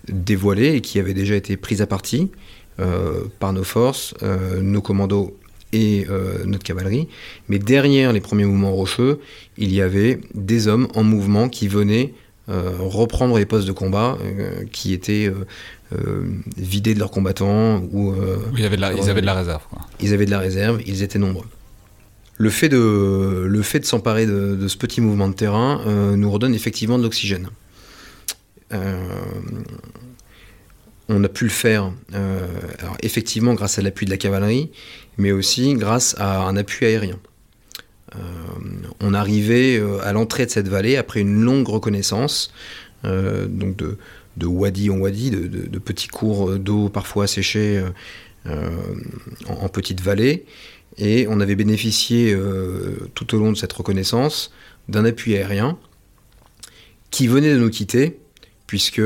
dévoilée 0.07 0.75
et 0.75 0.81
qui 0.81 0.99
avait 0.99 1.13
déjà 1.13 1.35
été 1.35 1.57
prise 1.57 1.81
à 1.81 1.87
partie 1.87 2.31
par 3.39 3.53
nos 3.53 3.63
forces, 3.63 4.15
nos 4.61 4.81
commandos 4.81 5.37
et 5.73 6.07
notre 6.45 6.63
cavalerie. 6.63 7.07
Mais 7.49 7.59
derrière 7.59 8.13
les 8.13 8.21
premiers 8.21 8.45
mouvements 8.45 8.71
rocheux, 8.71 9.19
il 9.57 9.73
y 9.73 9.81
avait 9.81 10.19
des 10.33 10.67
hommes 10.67 10.87
en 10.95 11.03
mouvement 11.03 11.49
qui 11.49 11.67
venaient 11.67 12.13
reprendre 12.47 13.37
les 13.37 13.45
postes 13.45 13.67
de 13.67 13.73
combat 13.73 14.17
qui 14.71 14.93
étaient 14.93 15.27
euh, 15.27 15.45
vidés 16.57 16.93
de 16.93 16.99
leurs 16.99 17.11
combattants. 17.11 17.81
Ou, 17.91 18.11
euh, 18.11 18.37
ils, 18.57 18.65
avaient 18.65 18.75
de 18.75 18.81
la, 18.81 18.93
ils 18.93 19.09
avaient 19.09 19.21
de 19.21 19.25
la 19.25 19.33
réserve. 19.33 19.61
Ils 19.99 20.13
avaient 20.13 20.25
de 20.25 20.31
la 20.31 20.39
réserve, 20.39 20.81
ils 20.85 21.03
étaient 21.03 21.19
nombreux. 21.19 21.45
Le 22.37 22.49
fait 22.49 22.69
de, 22.69 23.45
le 23.47 23.61
fait 23.61 23.79
de 23.79 23.85
s'emparer 23.85 24.25
de, 24.25 24.67
ce 24.67 24.77
petit 24.77 25.01
mouvement 25.01 25.27
de 25.27 25.35
terrain 25.35 25.81
euh, 25.85 26.15
nous 26.15 26.31
redonne 26.31 26.55
effectivement 26.55 26.97
de 26.97 27.03
l'oxygène. 27.03 27.49
on 31.09 31.23
a 31.23 31.29
pu 31.29 31.43
le 31.43 31.51
faire 31.51 31.91
alors 32.11 32.97
effectivement 33.03 33.53
grâce 33.53 33.77
à 33.77 33.83
l'appui 33.83 34.07
de 34.07 34.11
la 34.11 34.17
cavalerie, 34.17 34.71
mais 35.19 35.31
aussi 35.31 35.75
grâce 35.75 36.15
à 36.17 36.41
un 36.41 36.57
appui 36.57 36.87
aérien. 36.87 37.19
on 38.99 39.13
arrivait 39.13 39.79
à 40.01 40.11
l'entrée 40.11 40.47
de 40.47 40.51
cette 40.51 40.67
vallée 40.67 40.97
après 40.97 41.19
une 41.19 41.43
longue 41.43 41.67
reconnaissance, 41.67 42.51
donc 43.03 43.75
de, 43.75 43.99
de 44.37 44.45
wadi 44.45 44.89
en 44.89 44.97
wadi, 44.97 45.31
de, 45.31 45.79
petits 45.79 46.07
cours 46.07 46.57
d'eau 46.57 46.89
parfois 46.89 47.25
asséchés 47.25 47.77
euh, 47.77 47.89
euh, 48.47 48.69
en, 49.47 49.69
petites 49.69 50.01
vallées. 50.01 50.45
Et 50.97 51.25
on 51.29 51.39
avait 51.39 51.55
bénéficié 51.55 52.33
euh, 52.33 53.09
tout 53.15 53.35
au 53.35 53.39
long 53.39 53.51
de 53.51 53.57
cette 53.57 53.73
reconnaissance 53.73 54.51
d'un 54.89 55.05
appui 55.05 55.35
aérien 55.35 55.77
qui 57.09 57.27
venait 57.27 57.53
de 57.53 57.59
nous 57.59 57.69
quitter, 57.69 58.19
puisque 58.65 59.01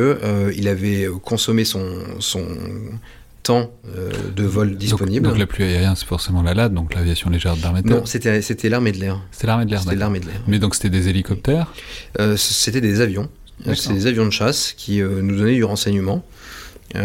il 0.55 0.67
avait 0.69 1.07
consommé 1.23 1.65
son, 1.65 1.85
son 2.19 2.47
temps 3.43 3.71
de 4.33 4.43
vol 4.43 4.77
disponible. 4.77 5.27
Donc, 5.27 5.37
l'appui 5.37 5.63
aérien, 5.63 5.93
c'est 5.93 6.05
forcément 6.05 6.41
la 6.41 6.53
LAD, 6.53 6.73
donc 6.73 6.93
l'aviation 6.93 7.29
légère 7.29 7.57
d'armée 7.57 7.81
de 7.81 7.89
terre 7.89 7.97
Non, 7.97 8.05
c'était 8.05 8.69
l'armée 8.69 8.93
de 8.93 8.99
l'air. 8.99 9.21
C'était 9.31 9.47
l'armée 9.47 9.65
de 9.65 9.71
l'air, 9.71 9.81
C'était 9.81 9.97
l'armée 9.97 10.21
de 10.21 10.25
l'air. 10.25 10.41
Mais 10.47 10.57
donc 10.57 10.73
c'était 10.73 10.89
des 10.89 11.09
hélicoptères? 11.09 11.73
C'était 12.37 12.81
des 12.81 13.01
avions. 13.01 13.29
C'était 13.73 13.93
des 13.93 14.07
avions 14.07 14.25
de 14.25 14.31
chasse 14.31 14.73
qui 14.77 15.01
nous 15.01 15.37
donnaient 15.37 15.55
du 15.55 15.63
renseignement. 15.63 16.23
ils 16.95 17.01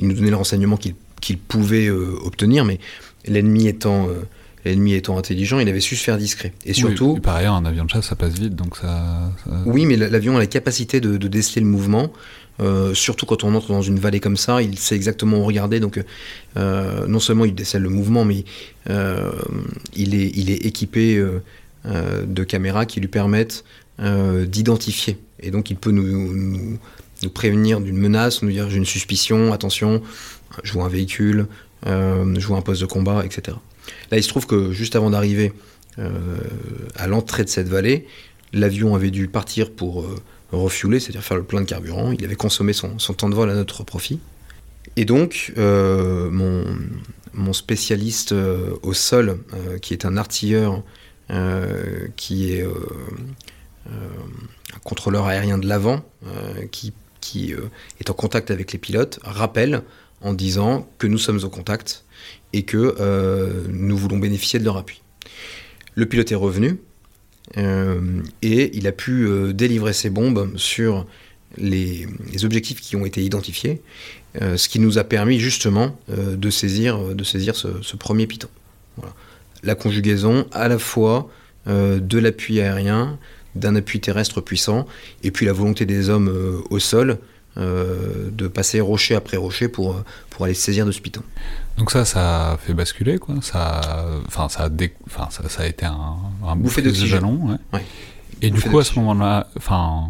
nous 0.00 0.14
donnaient 0.14 0.30
le 0.30 0.36
renseignement 0.36 0.76
qu'ils 0.76 1.38
pouvaient 1.38 1.90
obtenir, 1.90 2.64
mais 2.64 2.78
l'ennemi 3.26 3.68
étant 3.68 4.08
l'ennemi 4.64 4.94
étant 4.94 5.18
intelligent, 5.18 5.58
il 5.58 5.68
avait 5.68 5.80
su 5.80 5.96
se 5.96 6.04
faire 6.04 6.18
discret. 6.18 6.52
Et 6.64 6.72
surtout. 6.72 7.16
par 7.16 7.36
ailleurs, 7.36 7.54
un 7.54 7.64
avion 7.64 7.84
de 7.84 7.90
chasse, 7.90 8.06
ça 8.06 8.16
passe 8.16 8.34
vite, 8.34 8.54
donc 8.54 8.76
ça. 8.76 9.32
Oui, 9.66 9.86
mais 9.86 9.96
l'avion 9.96 10.36
a 10.36 10.38
la 10.38 10.46
capacité 10.46 11.00
de, 11.00 11.16
déceler 11.28 11.62
le 11.62 11.68
mouvement. 11.68 12.12
Euh, 12.60 12.92
surtout 12.92 13.24
quand 13.24 13.44
on 13.44 13.54
entre 13.54 13.68
dans 13.68 13.82
une 13.82 14.00
vallée 14.00 14.18
comme 14.18 14.36
ça, 14.36 14.60
il 14.62 14.78
sait 14.78 14.96
exactement 14.96 15.38
où 15.38 15.44
regarder. 15.44 15.78
Donc, 15.80 16.02
euh, 16.56 17.06
non 17.06 17.20
seulement 17.20 17.44
il 17.44 17.54
décèle 17.54 17.82
le 17.82 17.88
mouvement, 17.88 18.24
mais 18.24 18.44
euh, 18.90 19.30
il, 19.94 20.14
est, 20.14 20.30
il 20.34 20.50
est 20.50 20.66
équipé 20.66 21.24
de 21.84 22.44
caméras 22.44 22.84
qui 22.86 23.00
lui 23.00 23.08
permettent 23.08 23.64
d'identifier. 23.98 25.18
Et 25.40 25.50
donc, 25.50 25.70
il 25.70 25.76
peut 25.76 25.90
nous, 25.90 26.78
nous, 27.22 27.30
prévenir 27.30 27.80
d'une 27.80 27.98
menace, 27.98 28.42
nous 28.42 28.50
dire 28.50 28.70
j'ai 28.70 28.76
une 28.76 28.84
suspicion, 28.84 29.52
attention, 29.52 30.02
je 30.62 30.72
vois 30.72 30.84
un 30.84 30.88
véhicule, 30.88 31.46
je 31.84 32.46
vois 32.46 32.58
un 32.58 32.62
poste 32.62 32.80
de 32.80 32.86
combat, 32.86 33.24
etc. 33.24 33.56
Là, 34.10 34.18
il 34.18 34.22
se 34.22 34.28
trouve 34.28 34.46
que 34.46 34.72
juste 34.72 34.96
avant 34.96 35.10
d'arriver 35.10 35.52
euh, 35.98 36.38
à 36.94 37.06
l'entrée 37.06 37.44
de 37.44 37.48
cette 37.48 37.68
vallée, 37.68 38.06
l'avion 38.52 38.94
avait 38.94 39.10
dû 39.10 39.28
partir 39.28 39.70
pour 39.70 40.02
euh, 40.02 40.16
refueler, 40.52 41.00
c'est-à-dire 41.00 41.22
faire 41.22 41.36
le 41.36 41.42
plein 41.42 41.60
de 41.60 41.66
carburant. 41.66 42.12
Il 42.12 42.24
avait 42.24 42.36
consommé 42.36 42.72
son, 42.72 42.96
temps 42.96 43.28
de 43.28 43.34
vol 43.34 43.50
à 43.50 43.54
notre 43.54 43.84
profit. 43.84 44.20
Et 44.96 45.04
donc, 45.04 45.52
euh, 45.58 46.30
mon, 46.30 47.52
spécialiste 47.52 48.34
au 48.82 48.92
sol, 48.92 49.38
qui 49.80 49.92
est 49.92 50.04
un 50.04 50.16
artilleur, 50.16 50.82
qui 52.16 52.52
est 52.52 52.66
un 53.90 54.78
contrôleur 54.84 55.26
aérien 55.26 55.58
de 55.58 55.66
l'avant, 55.66 56.04
qui, 56.70 56.92
qui 57.20 57.54
est 58.00 58.10
en 58.10 58.14
contact 58.14 58.50
avec 58.50 58.72
les 58.72 58.78
pilotes, 58.78 59.18
rappelle 59.22 59.82
en 60.20 60.32
disant 60.32 60.88
que 60.98 61.06
nous 61.06 61.18
sommes 61.18 61.42
au 61.44 61.48
contact 61.48 62.04
et 62.52 62.62
que 62.62 62.96
euh, 63.00 63.64
nous 63.68 63.96
voulons 63.96 64.18
bénéficier 64.18 64.58
de 64.58 64.64
leur 64.64 64.76
appui. 64.76 65.02
Le 65.94 66.06
pilote 66.06 66.30
est 66.32 66.36
revenu 66.36 66.78
euh, 67.56 68.22
et 68.42 68.76
il 68.76 68.86
a 68.86 68.92
pu 68.92 69.26
euh, 69.26 69.52
délivrer 69.52 69.92
ses 69.92 70.10
bombes 70.10 70.56
sur 70.56 71.06
les, 71.56 72.06
objectifs 72.44 72.80
qui 72.80 72.96
ont 72.96 73.06
été 73.06 73.22
identifiés, 73.22 73.80
ce 74.38 74.68
qui 74.68 74.78
nous 74.78 74.98
a 74.98 75.04
permis 75.04 75.40
justement 75.40 75.98
de 76.08 76.50
saisir, 76.50 77.14
de 77.14 77.24
saisir 77.24 77.56
ce, 77.56 77.96
premier 77.96 78.26
piton. 78.26 78.48
La 79.62 79.74
conjugaison 79.74 80.46
à 80.52 80.68
la 80.68 80.78
fois 80.78 81.30
de 81.66 82.18
l'appui 82.18 82.60
aérien, 82.60 83.18
d'un 83.58 83.76
appui 83.76 84.00
terrestre 84.00 84.40
puissant, 84.40 84.86
et 85.22 85.30
puis 85.30 85.46
la 85.46 85.52
volonté 85.52 85.86
des 85.86 86.08
hommes 86.08 86.62
au 86.70 86.78
sol 86.78 87.18
euh, 87.58 88.30
de 88.30 88.46
passer 88.46 88.80
rocher 88.80 89.16
après 89.16 89.36
rocher 89.36 89.66
pour, 89.66 90.00
pour 90.30 90.44
aller 90.44 90.54
saisir 90.54 90.86
de 90.86 90.92
ce 90.92 91.00
piton. 91.00 91.22
Donc 91.76 91.90
ça, 91.90 92.04
ça 92.04 92.52
a 92.52 92.56
fait 92.56 92.72
basculer, 92.72 93.18
quoi. 93.18 93.34
Ça, 93.42 94.06
enfin, 94.28 94.48
ça, 94.48 94.66
a 94.66 94.68
enfin, 95.06 95.26
ça, 95.30 95.48
ça, 95.48 95.62
a 95.62 95.66
été 95.66 95.84
un, 95.84 96.16
un 96.46 96.54
bouffée 96.54 96.82
de 96.82 96.92
jalon. 96.92 97.58
Ouais. 97.72 97.84
Et 98.42 98.50
du 98.50 98.60
coup, 98.60 98.78
à 98.78 98.84
ce 98.84 98.96
moment-là, 99.00 99.48
enfin, 99.56 100.08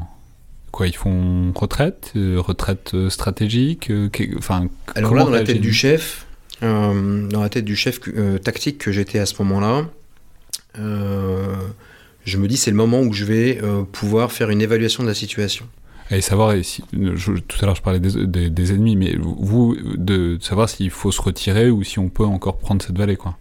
quoi, 0.73 0.89
ils 0.89 0.97
font 0.97 1.53
retraite, 1.55 2.13
euh, 2.17 2.39
retraite 2.39 2.91
euh, 2.93 3.09
stratégique, 3.09 3.91
enfin. 4.37 4.67
Alors 4.95 5.15
là, 5.15 5.25
dans 5.25 5.31
la 5.31 5.43
tête 5.43 5.63
du 5.63 5.73
chef, 5.73 6.27
dans 6.61 7.41
la 7.41 7.49
tête 7.49 7.65
du 7.65 7.77
chef 7.77 7.99
tactique 8.43 8.77
que 8.77 8.93
j'étais 8.93 9.21
à 9.21 9.27
ce 9.27 9.43
moment-là, 9.43 9.87
je 12.29 12.38
me 12.38 12.47
dis 12.47 12.57
c'est 12.57 12.71
le 12.71 12.77
moment 12.77 13.01
où 13.01 13.12
je 13.12 13.25
vais 13.25 13.61
pouvoir 13.93 14.33
faire 14.33 14.51
une 14.51 14.61
évaluation 14.61 15.03
de 15.03 15.09
la 15.09 15.14
situation. 15.14 15.67
Et 16.11 16.23
savoir, 16.23 16.55
si, 16.62 16.83
tout 16.91 17.57
à 17.61 17.67
l'heure 17.67 17.75
je 17.75 17.83
parlais 17.83 18.01
des, 18.01 18.73
ennemis, 18.73 18.97
mais 18.97 19.17
vous, 19.21 19.77
de, 19.97 20.38
savoir 20.41 20.69
s'il 20.69 20.91
faut 20.91 21.12
se 21.12 21.21
retirer 21.21 21.71
ou 21.71 21.83
si 21.83 21.99
on 21.99 22.09
peut 22.09 22.25
encore 22.25 22.57
prendre 22.57 22.83
cette 22.83 22.97
vallée, 22.97 23.17
quoi. 23.17 23.37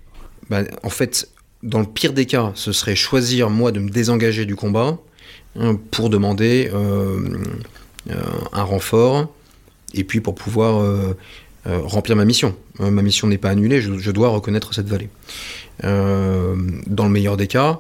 Bah, 0.50 0.64
en 0.84 0.90
fait, 0.90 1.30
dans 1.64 1.80
le 1.80 1.86
pire 1.86 2.14
des 2.14 2.26
cas, 2.26 2.52
ce 2.56 2.72
serait 2.72 2.96
choisir 2.96 3.50
moi 3.50 3.72
de 3.72 3.80
me 3.80 3.90
désengager 3.90 4.46
du 4.46 4.56
combat 4.56 4.98
hein, 5.58 5.78
pour 5.92 6.10
demander 6.10 6.70
euh, 6.74 7.20
euh, 8.10 8.16
un 8.52 8.64
renfort 8.64 9.34
et 9.94 10.04
puis 10.04 10.20
pour 10.20 10.36
pouvoir 10.36 10.82
euh, 10.82 11.14
remplir 11.66 12.16
ma 12.16 12.26
mission. 12.26 12.56
ma 12.80 13.02
mission 13.02 13.28
n'est 13.28 13.38
pas 13.38 13.50
annulée, 13.50 13.82
je, 13.82 13.98
je, 13.98 14.12
dois 14.12 14.30
reconnaître 14.30 14.74
cette 14.74 14.88
vallée. 14.88 15.10
dans 15.84 17.04
le 17.06 17.10
meilleur 17.10 17.38
des 17.38 17.48
cas, 17.48 17.80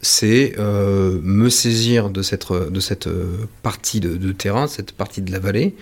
c'est 0.00 0.54
euh, 0.58 1.18
me 1.22 1.48
saisir 1.48 2.10
de 2.10 2.22
cette, 2.22 2.50
euh, 2.50 3.46
partie 3.62 4.00
de, 4.00 4.32
terrain, 4.32 4.66
cette 4.66 4.92
partie 4.92 5.22
de 5.22 5.32
la 5.32 5.38
vallée, 5.38 5.74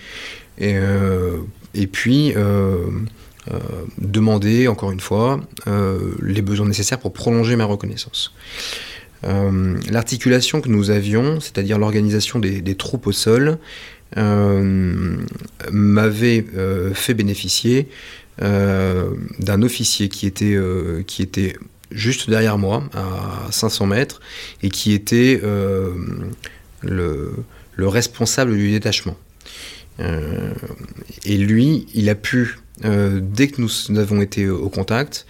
et, 0.57 0.75
euh, 0.75 1.39
puis 1.91 2.33
demander, 3.97 4.67
encore 4.67 4.91
une 4.91 4.99
fois, 4.99 5.41
les 6.21 6.41
besoins 6.41 6.67
nécessaires 6.67 6.99
pour 6.99 7.13
prolonger 7.13 7.55
ma 7.55 7.65
reconnaissance. 7.65 8.33
L'articulation 9.23 10.61
que 10.61 10.69
nous 10.69 10.91
avions, 10.91 11.39
c'est-à-dire 11.39 11.79
l'organisation 11.79 12.39
des, 12.39 12.75
troupes 12.75 13.07
au 13.07 13.11
sol, 13.11 13.57
m'avait 15.71 16.45
fait 16.93 17.15
bénéficier 17.15 17.89
d'un 18.37 19.61
officier 19.63 20.09
qui 20.09 20.27
était 20.27 21.55
juste 21.93 22.29
derrière 22.29 22.57
moi, 22.57 22.83
à 22.93 23.51
500 23.51 23.85
mètres, 23.87 24.21
et 24.61 24.69
qui 24.69 24.93
était 24.93 25.39
euh, 25.43 25.93
le, 26.81 27.33
responsable 27.77 28.55
du 28.55 28.71
détachement. 28.71 29.15
Euh, 29.99 30.51
et 31.25 31.37
lui, 31.37 31.87
il 31.93 32.09
a 32.09 32.15
pu, 32.15 32.59
euh, 32.83 33.19
dès 33.21 33.47
que 33.47 33.61
nous 33.61 33.99
avons 33.99 34.21
été 34.21 34.49
au 34.49 34.69
contact, 34.69 35.25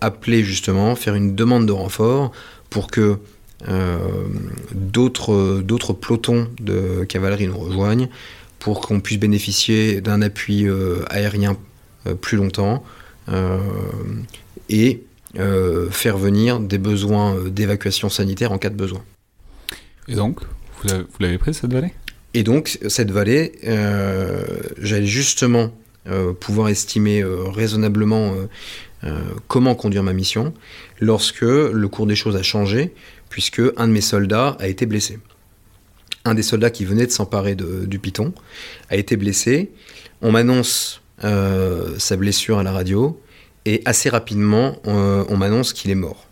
appeler 0.00 0.42
justement, 0.42 0.96
faire 0.96 1.14
une 1.14 1.36
demande 1.36 1.66
de 1.66 1.72
renfort 1.72 2.32
pour 2.68 2.88
que 2.88 3.18
d'autres 4.74 5.92
pelotons 5.92 6.48
de 6.58 7.04
cavalerie 7.04 7.46
nous 7.46 7.56
rejoignent, 7.56 8.08
pour 8.58 8.80
qu'on 8.80 8.98
puisse 8.98 9.20
bénéficier 9.20 10.00
d'un 10.00 10.20
appui 10.20 10.66
aérien 11.10 11.56
plus 12.20 12.36
longtemps. 12.36 12.82
et 14.68 15.05
faire 15.90 16.18
venir 16.18 16.60
des 16.60 16.78
besoins 16.78 17.36
euh, 17.36 17.50
d'évacuation 17.50 18.08
sanitaire 18.08 18.52
en 18.52 18.58
cas 18.58 18.70
de 18.70 18.74
besoin. 18.74 19.04
Et 20.08 20.14
donc, 20.14 20.40
vous 20.82 20.88
l'avez 21.20 21.38
prise 21.38 21.56
cette 21.58 21.72
vallée? 21.72 21.92
Et 22.34 22.42
donc, 22.42 22.78
cette 22.88 23.10
vallée, 23.10 23.52
euh, 23.66 24.42
j'allais 24.78 25.06
justement 25.06 25.72
pouvoir 26.38 26.68
estimer 26.68 27.24
raisonnablement 27.24 28.32
comment 29.48 29.74
conduire 29.74 30.04
ma 30.04 30.12
mission 30.12 30.54
lorsque 31.00 31.40
le 31.40 31.88
cours 31.88 32.06
des 32.06 32.14
choses 32.14 32.36
a 32.36 32.44
changé, 32.44 32.94
puisque 33.28 33.60
un 33.76 33.88
de 33.88 33.92
mes 33.92 34.00
soldats 34.00 34.56
a 34.60 34.68
été 34.68 34.86
blessé. 34.86 35.18
Un 36.24 36.34
des 36.34 36.44
soldats 36.44 36.70
qui 36.70 36.84
venait 36.84 37.06
de 37.06 37.10
s'emparer 37.10 37.56
du 37.56 37.98
piton 37.98 38.32
a 38.88 38.94
été 38.94 39.16
blessé. 39.16 39.72
On 40.22 40.30
m'annonce 40.30 41.02
sa 41.18 42.16
blessure 42.16 42.58
à 42.58 42.62
la 42.62 42.70
radio. 42.70 43.20
Et 43.66 43.82
assez 43.84 44.08
rapidement, 44.08 44.80
on, 44.84 45.36
m'annonce 45.36 45.72
qu'il 45.72 45.90
est 45.90 45.96
mort. 45.96 46.28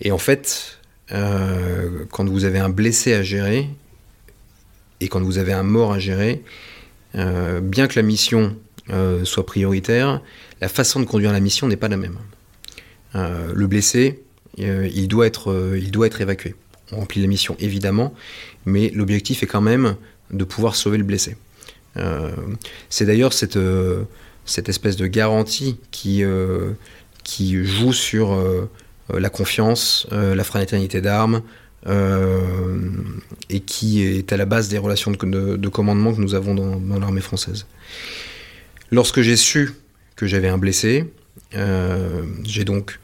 Et 0.00 0.10
en 0.10 0.18
fait, 0.18 0.80
euh, 1.12 2.04
quand 2.10 2.28
vous 2.28 2.44
avez 2.44 2.58
un 2.58 2.68
blessé 2.68 3.14
à 3.14 3.22
gérer, 3.22 3.68
et 5.00 5.06
quand 5.06 5.22
vous 5.22 5.38
avez 5.38 5.52
un 5.52 5.62
mort 5.62 5.92
à 5.92 6.00
gérer, 6.00 6.42
euh, 7.14 7.60
bien 7.60 7.86
que 7.86 7.94
la 7.94 8.02
mission 8.02 8.56
euh, 8.90 9.24
soit 9.24 9.46
prioritaire, 9.46 10.20
la 10.60 10.68
façon 10.68 10.98
de 10.98 11.04
conduire 11.04 11.32
la 11.32 11.40
mission 11.40 11.68
n'est 11.68 11.76
pas 11.76 11.88
la 11.88 11.96
même. 11.96 12.18
le 13.14 13.66
blessé, 13.68 14.24
il, 14.58 15.06
doit 15.06 15.26
être, 15.26 15.76
il 15.78 15.92
doit 15.92 16.08
être 16.08 16.20
évacué. 16.20 16.56
On 16.90 16.96
remplit 16.96 17.22
la 17.22 17.28
mission 17.28 17.56
évidemment, 17.60 18.12
mais 18.64 18.90
l'objectif 18.90 19.44
est 19.44 19.46
quand 19.46 19.60
même 19.60 19.94
de 20.32 20.44
pouvoir 20.44 20.74
sauver 20.74 20.98
le 20.98 21.04
blessé. 21.04 21.36
C'est 22.90 23.06
d'ailleurs 23.06 23.32
cette 23.32 23.58
cette 24.46 24.68
espèce 24.68 24.96
de 24.96 25.06
garantie 25.06 25.76
qui, 25.90 26.24
euh, 26.24 26.72
joue 27.40 27.92
sur 27.92 28.32
euh, 28.32 28.70
la 29.12 29.28
confiance, 29.28 30.06
euh, 30.12 30.34
la 30.34 30.44
fraternité 30.44 31.00
d'armes, 31.00 31.42
et 33.48 33.60
qui 33.60 34.02
est 34.02 34.32
à 34.32 34.36
la 34.36 34.44
base 34.44 34.68
des 34.68 34.78
relations 34.78 35.12
de, 35.12 35.68
commandement 35.68 36.12
que 36.12 36.20
nous 36.20 36.34
avons 36.34 36.52
dans, 36.52 36.98
l'armée 36.98 37.20
française. 37.20 37.66
Lorsque 38.90 39.20
j'ai 39.20 39.36
su 39.36 39.72
que 40.16 40.26
j'avais 40.26 40.48
un 40.48 40.58
blessé, 40.58 41.04
j'ai 41.52 42.64
donc 42.64 42.98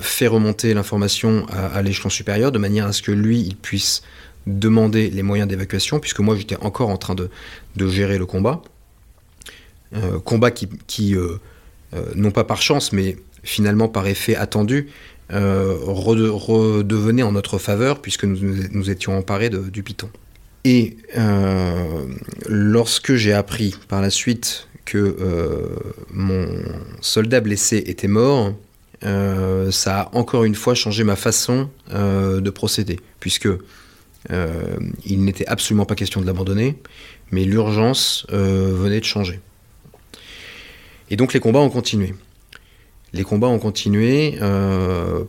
fait 0.00 0.26
remonter 0.26 0.74
l'information 0.74 1.46
à, 1.50 1.80
l'échelon 1.82 2.10
supérieur 2.10 2.50
de 2.50 2.58
manière 2.58 2.86
à 2.86 2.92
ce 2.92 3.00
que 3.00 3.12
lui, 3.12 3.38
il 3.38 3.54
puisse 3.54 4.02
demander 4.48 5.08
les 5.10 5.22
moyens 5.22 5.48
d'évacuation, 5.48 6.00
puisque 6.00 6.18
moi 6.18 6.36
j'étais 6.36 6.56
encore 6.56 6.90
en 6.90 6.96
train 6.96 7.14
de, 7.14 7.30
gérer 7.88 8.18
le 8.18 8.26
combat. 8.26 8.60
Combat 10.24 10.50
qui, 10.50 11.16
non 12.14 12.30
pas 12.30 12.44
par 12.44 12.62
chance, 12.62 12.92
mais 12.92 13.16
finalement 13.42 13.88
par 13.88 14.06
effet 14.06 14.34
attendu, 14.34 14.88
redevenait 15.30 17.22
en 17.22 17.32
notre 17.32 17.58
faveur, 17.58 18.00
puisque 18.00 18.24
nous 18.24 18.38
nous 18.72 18.90
étions 18.90 19.16
emparés 19.16 19.50
du 19.50 19.82
Python. 19.82 20.10
Et 20.64 20.96
lorsque 22.48 23.14
j'ai 23.14 23.32
appris 23.32 23.76
par 23.88 24.02
la 24.02 24.10
suite 24.10 24.68
que 24.84 25.16
mon 26.12 26.48
soldat 27.00 27.40
blessé 27.40 27.82
était 27.86 28.08
mort, 28.08 28.54
euh, 29.04 29.70
ça 29.70 30.00
a 30.00 30.16
encore 30.16 30.44
une 30.44 30.54
fois 30.54 30.74
changé 30.74 31.04
ma 31.04 31.16
façon 31.16 31.68
euh, 31.92 32.40
de 32.40 32.50
procéder, 32.50 33.00
puisque 33.20 33.48
euh, 34.30 34.76
il 35.04 35.24
n'était 35.24 35.46
absolument 35.46 35.84
pas 35.84 35.94
question 35.94 36.20
de 36.20 36.26
l'abandonner, 36.26 36.76
mais 37.30 37.44
l'urgence 37.44 38.26
venait 38.30 39.00
de 39.00 39.04
changer. 39.04 39.40
Et 41.10 41.16
donc 41.16 41.32
les 41.32 41.40
combats 41.40 41.60
ont 41.60 41.70
continué. 41.70 42.14
Les 43.12 43.24
combats 43.24 43.48
ont 43.48 43.58
continué 43.58 44.38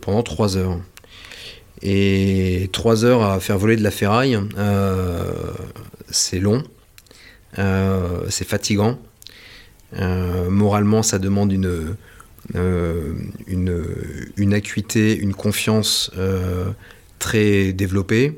pendant 0.01 0.23
trois 0.23 0.57
heures. 0.57 0.79
Et 1.81 2.69
trois 2.71 3.05
heures 3.05 3.23
à 3.23 3.39
faire 3.39 3.57
voler 3.57 3.75
de 3.75 3.83
la 3.83 3.91
ferraille, 3.91 4.39
c'est 6.09 6.39
long, 6.39 6.63
c'est 7.55 8.47
fatigant. 8.47 8.97
moralement, 10.49 11.03
ça 11.03 11.19
demande 11.19 11.51
une, 11.51 11.95
euh, 12.53 13.13
une, 13.47 13.83
une, 14.37 14.53
acuité, 14.53 15.17
une 15.17 15.33
confiance 15.33 16.11
euh, 16.17 16.69
très 17.17 17.73
développée. 17.73 18.37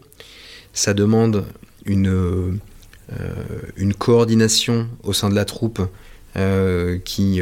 Ça 0.72 0.94
demande 0.94 1.46
euh, 1.90 2.52
une 3.76 3.94
coordination 3.94 4.88
au 5.04 5.12
sein 5.12 5.30
de 5.30 5.36
la 5.36 5.44
troupe 5.44 5.82
qui, 7.04 7.42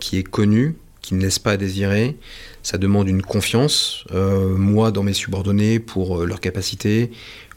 qui 0.00 0.18
est 0.18 0.22
connue, 0.22 0.76
qui 1.02 1.14
ne 1.14 1.20
laisse 1.20 1.38
pas 1.38 1.52
à 1.52 1.56
désirer. 1.56 2.16
Ça 2.62 2.78
demande 2.78 3.08
une 3.08 3.22
confiance, 3.22 4.04
moi 4.12 4.90
dans 4.90 5.02
mes 5.02 5.12
subordonnés, 5.12 5.78
pour 5.78 6.24
leur 6.24 6.40
capacité, 6.40 7.10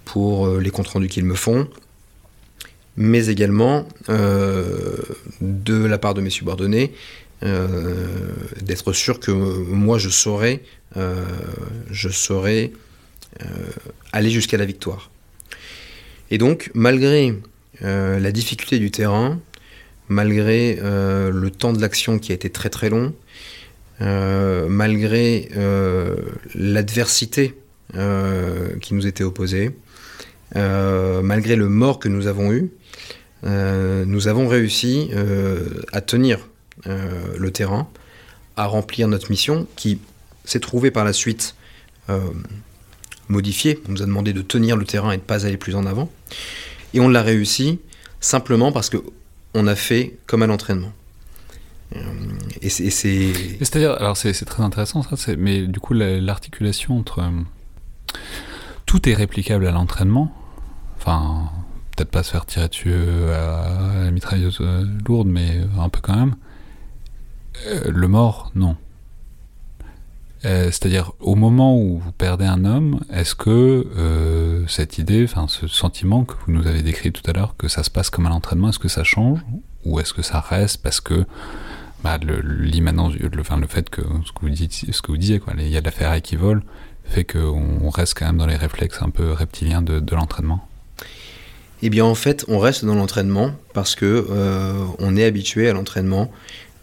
pour 0.06 0.48
les 0.58 0.70
comptes 0.72 0.90
rendus 0.90 1.08
qu'ils 1.08 1.26
me 1.26 1.36
font 1.36 1.68
mais 3.02 3.28
également 3.28 3.88
de 4.10 5.86
la 5.86 5.98
part 5.98 6.14
de 6.14 6.22
mes 6.22 6.30
subordonnés, 6.30 6.92
euh, 7.42 8.06
d'être 8.62 8.92
sûr 8.92 9.22
que 9.22 9.32
moi 9.32 9.98
je 9.98 10.10
saurais, 10.10 10.62
euh, 10.98 11.24
je 11.90 12.10
saurais 12.10 12.74
euh, 13.42 13.46
aller 14.12 14.30
jusqu'à 14.30 14.58
la 14.58 14.66
victoire. 14.66 15.10
Et 16.32 16.38
donc, 16.38 16.70
malgré 16.74 17.34
la 17.82 18.32
difficulté 18.34 18.78
du 18.78 18.92
terrain, 18.92 19.40
malgré 20.10 20.76
le 20.82 21.50
temps 21.50 21.74
de 21.74 21.82
l'action 21.82 22.20
qui 22.20 22.32
a 22.32 22.36
été 22.36 22.50
très 22.50 22.70
très 22.70 22.90
long, 22.90 23.14
malgré 24.00 25.50
l'adversité 26.56 27.56
qui 27.94 28.94
nous 28.94 29.08
était 29.08 29.24
opposée, 29.24 29.72
malgré 30.56 31.56
le 31.56 31.70
mort 31.70 32.00
que 32.00 32.10
nous 32.10 32.28
avons 32.28 32.52
eu, 32.52 32.72
nous 33.44 34.28
avons 34.28 34.48
réussi 34.48 35.12
à 35.94 36.02
tenir 36.02 36.50
euh, 36.88 37.36
le 37.38 37.52
terrain, 37.52 37.90
à 38.56 38.66
remplir 38.66 39.10
notre 39.10 39.30
mission 39.30 39.68
qui 39.76 40.00
s'est 40.46 40.62
trouvée 40.62 40.92
par 40.92 41.04
la 41.04 41.12
suite 41.12 41.56
euh, 42.10 42.22
modifiée. 43.28 43.82
On 43.90 43.92
nous 43.92 44.02
a 44.02 44.06
demandé 44.06 44.32
de 44.32 44.42
tenir 44.42 44.78
le 44.78 44.86
terrain 44.86 45.12
et 45.12 45.18
de 45.18 45.22
ne 45.22 45.26
pas 45.26 45.46
aller 45.46 45.58
plus 45.58 45.76
en 45.76 45.86
avant. 45.86 46.10
Et 46.94 47.02
on 47.02 47.10
l'a 47.10 47.22
réussi 47.22 47.80
simplement 48.22 48.72
parce 48.72 48.90
qu'on 49.54 49.68
a 49.68 49.76
fait 49.76 50.18
comme 50.26 50.44
à 50.44 50.48
l'entraînement. 50.48 50.92
Euh. 51.96 52.00
C'est-à-dire, 52.62 53.94
alors 53.94 54.16
c'est 54.16 54.34
très 54.46 54.64
intéressant 54.64 55.02
ça, 55.02 55.16
mais 55.38 55.68
du 55.68 55.80
coup, 55.80 55.94
l'articulation 55.94 56.98
entre. 56.98 57.24
tout 58.86 59.10
est 59.10 59.14
réplicable 59.14 59.66
à 59.66 59.72
l'entraînement. 59.72 60.32
Enfin, 60.98 61.50
peut-être 61.96 62.12
pas 62.12 62.24
se 62.24 62.32
faire 62.32 62.46
tirer 62.46 62.68
dessus 62.68 62.94
à 62.94 64.04
la 64.04 64.12
mitrailleuse 64.12 64.62
lourde, 65.08 65.28
mais 65.28 65.62
un 65.80 65.90
peu 65.90 66.00
quand 66.02 66.16
même. 66.16 66.36
Euh, 67.68 67.92
le 67.92 68.08
mort, 68.08 68.52
non. 68.56 68.76
Euh, 70.46 70.66
c'est-à-dire, 70.66 71.12
au 71.20 71.36
moment 71.36 71.78
où 71.78 72.00
vous 72.00 72.12
perdez 72.14 72.46
un 72.46 72.64
homme, 72.64 73.02
est-ce 73.12 73.36
que 73.36 73.86
euh, 73.98 74.66
cette 74.68 74.98
idée, 74.98 75.26
enfin 75.26 75.48
ce 75.50 75.68
sentiment 75.68 76.24
que 76.24 76.34
vous 76.46 76.54
nous 76.54 76.66
avez 76.66 76.82
décrit 76.82 77.12
tout 77.12 77.24
à 77.30 77.34
l'heure, 77.34 77.56
que 77.58 77.68
ça 77.68 77.84
se 77.84 77.90
passe 77.90 78.10
comme 78.10 78.26
à 78.26 78.30
l'entraînement, 78.30 78.70
est-ce 78.70 78.80
que 78.80 78.88
ça 78.88 79.04
change 79.04 79.40
Ou 79.86 80.00
est-ce 80.00 80.14
que 80.14 80.22
ça 80.22 80.40
reste 80.40 80.82
parce 80.82 81.02
que 81.02 81.26
bah, 82.04 82.18
l'immanence, 82.44 83.14
le, 83.16 83.28
le, 83.28 83.44
le 83.60 83.68
fait 83.68 83.90
que 83.90 84.02
ce 84.26 84.32
que 84.32 84.40
vous, 84.42 84.50
dites, 84.50 84.72
ce 84.72 85.02
que 85.02 85.12
vous 85.12 85.18
disiez, 85.18 85.42
il 85.58 85.68
y 85.68 85.78
a 85.78 85.82
de 85.82 85.86
la 85.86 85.92
ferraille 85.92 86.22
qui 86.22 86.38
vole, 86.38 86.64
fait 87.04 87.26
qu'on 87.26 87.90
reste 87.90 88.18
quand 88.18 88.26
même 88.26 88.38
dans 88.38 88.46
les 88.46 88.56
réflexes 88.56 89.02
un 89.02 89.10
peu 89.10 89.34
reptiliens 89.34 89.82
de, 89.82 90.16
l'entraînement? 90.16 90.66
Eh 91.82 91.90
bien, 91.90 92.06
en 92.06 92.16
fait, 92.16 92.46
on 92.48 92.60
reste 92.60 92.86
dans 92.86 92.96
l'entraînement 92.96 93.52
parce 93.74 93.96
que 93.96 94.28
on 95.00 95.18
est 95.18 95.26
habitué 95.26 95.70
à 95.70 95.74
l'entraînement 95.74 96.30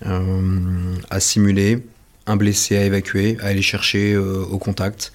euh, 0.05 0.95
à 1.09 1.21
simuler 1.21 1.83
un 2.27 2.37
blessé 2.37 2.77
à 2.77 2.85
évacuer, 2.85 3.37
à 3.41 3.47
aller 3.47 3.63
chercher 3.63 4.13
euh, 4.13 4.45
au 4.51 4.59
contact, 4.59 5.13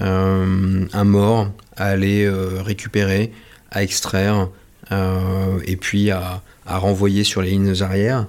euh, 0.00 0.86
un 0.92 1.04
mort 1.04 1.50
à 1.76 1.86
aller 1.86 2.28
récupérer, 2.28 3.32
à 3.70 3.84
extraire, 3.84 4.48
et 4.90 5.76
puis 5.76 6.10
à, 6.10 6.42
renvoyer 6.66 7.22
sur 7.22 7.40
les 7.40 7.50
lignes 7.50 7.82
arrière. 7.82 8.26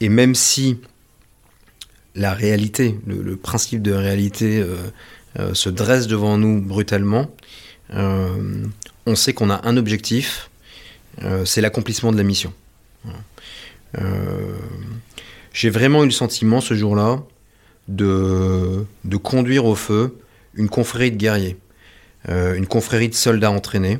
Et 0.00 0.08
même 0.08 0.34
si 0.34 0.80
la 2.16 2.34
réalité, 2.34 2.98
le, 3.06 3.36
principe 3.36 3.80
de 3.80 3.92
réalité 3.92 4.64
se 5.52 5.68
dresse 5.68 6.08
devant 6.08 6.36
nous 6.36 6.60
brutalement, 6.60 7.30
on 7.90 9.14
sait 9.14 9.34
qu'on 9.34 9.50
a 9.50 9.60
un 9.68 9.76
objectif, 9.76 10.50
c'est 11.44 11.60
l'accomplissement 11.60 12.10
de 12.10 12.16
la 12.16 12.24
mission. 12.24 12.52
J'ai 15.52 15.70
vraiment 15.70 16.02
eu 16.02 16.06
le 16.06 16.12
sentiment 16.12 16.60
ce 16.60 16.74
jour-là 16.74 17.22
de, 17.88 18.86
conduire 19.22 19.64
au 19.64 19.74
feu 19.74 20.18
une 20.54 20.68
confrérie 20.68 21.10
de 21.10 21.16
guerriers, 21.16 21.56
euh, 22.28 22.54
une 22.54 22.66
confrérie 22.66 23.08
de 23.08 23.14
soldats 23.14 23.50
entraînés, 23.50 23.98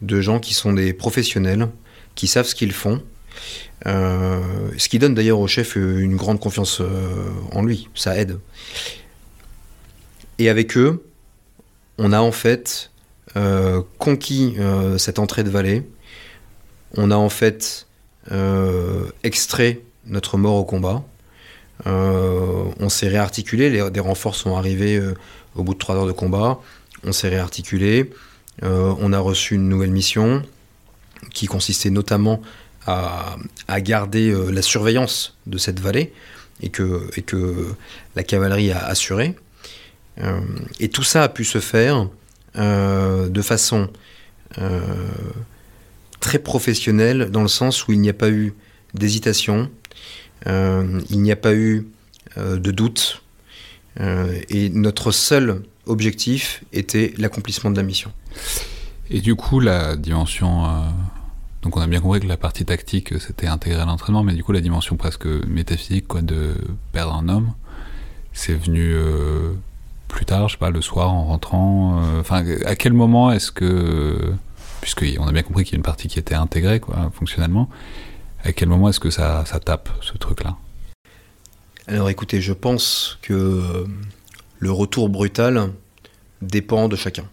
de 0.00 0.20
gens 0.20 0.40
qui 0.40 0.54
sont 0.54 0.72
des 0.72 0.92
professionnels, 0.92 1.68
qui 2.14 2.26
savent 2.26 2.46
ce 2.46 2.54
qu'ils 2.54 2.72
font, 2.72 3.02
euh, 3.86 4.40
ce 4.78 4.88
qui 4.88 4.98
donne 4.98 5.14
d'ailleurs 5.14 5.38
au 5.38 5.46
chef 5.46 5.76
une 5.76 6.16
grande 6.16 6.40
confiance 6.40 6.80
euh, 6.80 7.30
en 7.52 7.62
lui, 7.62 7.88
ça 7.94 8.16
aide. 8.16 8.38
Et 10.38 10.48
avec 10.48 10.76
eux, 10.76 11.04
on 11.98 12.12
a 12.12 12.20
en 12.20 12.32
fait 12.32 12.90
conquis 13.98 14.56
cette 14.98 15.18
entrée 15.18 15.42
de 15.42 15.48
vallée, 15.48 15.88
on 16.96 17.10
a 17.10 17.16
en 17.16 17.30
fait 17.30 17.86
extrait 19.22 19.80
notre 20.04 20.36
mort 20.36 20.56
au 20.56 20.64
combat. 20.64 21.02
Euh, 21.86 22.64
on 22.78 22.88
s'est 22.88 23.08
réarticulé, 23.08 23.90
des 23.90 24.00
renforts 24.00 24.36
sont 24.36 24.56
arrivés 24.56 24.96
euh, 24.96 25.14
au 25.54 25.64
bout 25.64 25.74
de 25.74 25.78
trois 25.78 25.96
heures 25.96 26.06
de 26.06 26.12
combat. 26.12 26.60
On 27.04 27.12
s'est 27.12 27.28
réarticulé. 27.28 28.10
Euh, 28.62 28.94
on 28.98 29.12
a 29.12 29.18
reçu 29.18 29.54
une 29.54 29.68
nouvelle 29.68 29.90
mission 29.90 30.42
qui 31.32 31.46
consistait 31.46 31.90
notamment 31.90 32.42
à, 32.86 33.36
garder 33.78 34.34
la 34.50 34.60
surveillance 34.60 35.38
de 35.46 35.56
cette 35.56 35.78
vallée 35.78 36.12
et 36.62 36.68
que, 36.70 37.08
la 38.16 38.24
cavalerie 38.24 38.72
a 38.72 38.84
assuré. 38.84 39.36
et 40.80 40.88
tout 40.88 41.04
ça 41.04 41.22
a 41.22 41.28
pu 41.28 41.44
se 41.44 41.60
faire 41.60 42.08
de 42.56 43.42
façon 43.42 43.88
très 46.18 46.40
professionnelle 46.40 47.30
dans 47.30 47.42
le 47.42 47.48
sens 47.48 47.86
où 47.86 47.92
il 47.92 48.00
n'y 48.00 48.10
a 48.10 48.14
pas 48.14 48.30
eu 48.30 48.52
d'hésitation, 48.94 49.70
il 50.46 51.20
n'y 51.20 51.32
a 51.32 51.36
pas 51.36 51.54
eu 51.54 51.86
euh, 52.38 52.58
de 52.58 52.70
doute. 52.70 53.22
Euh, 54.00 54.40
et 54.48 54.70
notre 54.70 55.10
seul 55.10 55.62
objectif 55.86 56.64
était 56.72 57.12
l'accomplissement 57.18 57.70
de 57.70 57.76
la 57.76 57.82
mission. 57.82 58.10
Et 59.10 59.20
du 59.20 59.34
coup, 59.34 59.60
la 59.60 59.96
dimension. 59.96 60.64
donc, 61.60 61.76
on 61.76 61.80
a 61.80 61.86
bien 61.86 62.00
compris 62.00 62.20
que 62.20 62.26
la 62.26 62.38
partie 62.38 62.64
tactique, 62.64 63.12
c'était 63.20 63.48
intégré 63.48 63.80
à 63.80 63.84
l'entraînement, 63.84 64.22
mais 64.22 64.32
du 64.32 64.42
coup, 64.42 64.52
la 64.52 64.62
dimension 64.62 64.96
presque 64.96 65.26
métaphysique, 65.26 66.08
quoi, 66.08 66.22
de 66.22 66.54
perdre 66.92 67.14
un 67.14 67.28
homme, 67.28 67.52
c'est 68.32 68.54
venu 68.54 68.94
plus 70.08 70.24
tard, 70.24 70.48
je 70.48 70.54
sais 70.54 70.58
pas, 70.58 70.70
le 70.70 70.80
soir 70.80 71.12
en 71.12 71.24
rentrant. 71.24 72.00
Enfin, 72.18 72.44
à 72.64 72.76
quel 72.76 72.94
moment 72.94 73.30
est-ce 73.30 73.52
que. 73.52 74.32
Puisqu'on 74.80 75.26
a 75.26 75.32
bien 75.32 75.42
compris 75.42 75.64
qu'il 75.64 75.74
y 75.74 75.76
a 75.76 75.78
une 75.78 75.84
partie 75.84 76.08
qui 76.08 76.18
était 76.18 76.34
intégrée, 76.34 76.80
quoi, 76.80 77.12
fonctionnellement. 77.12 77.68
À 78.44 78.52
quel 78.52 78.68
moment 78.68 78.88
est-ce 78.88 79.00
que 79.00 79.10
ça, 79.10 79.44
ça 79.46 79.60
tape, 79.60 79.88
ce 80.00 80.16
truc-là 80.18 80.56
Alors 81.86 82.10
écoutez, 82.10 82.40
je 82.40 82.52
pense 82.52 83.18
que 83.22 83.86
le 84.58 84.70
retour 84.70 85.08
brutal 85.08 85.70
dépend 86.40 86.88
de 86.88 86.96
chacun. 86.96 87.24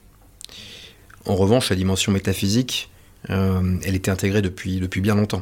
En 1.25 1.35
revanche, 1.35 1.69
la 1.69 1.75
dimension 1.75 2.11
métaphysique, 2.11 2.91
elle 3.27 3.95
était 3.95 4.11
intégrée 4.11 4.41
depuis, 4.41 4.79
depuis 4.79 5.01
bien 5.01 5.15
longtemps. 5.15 5.41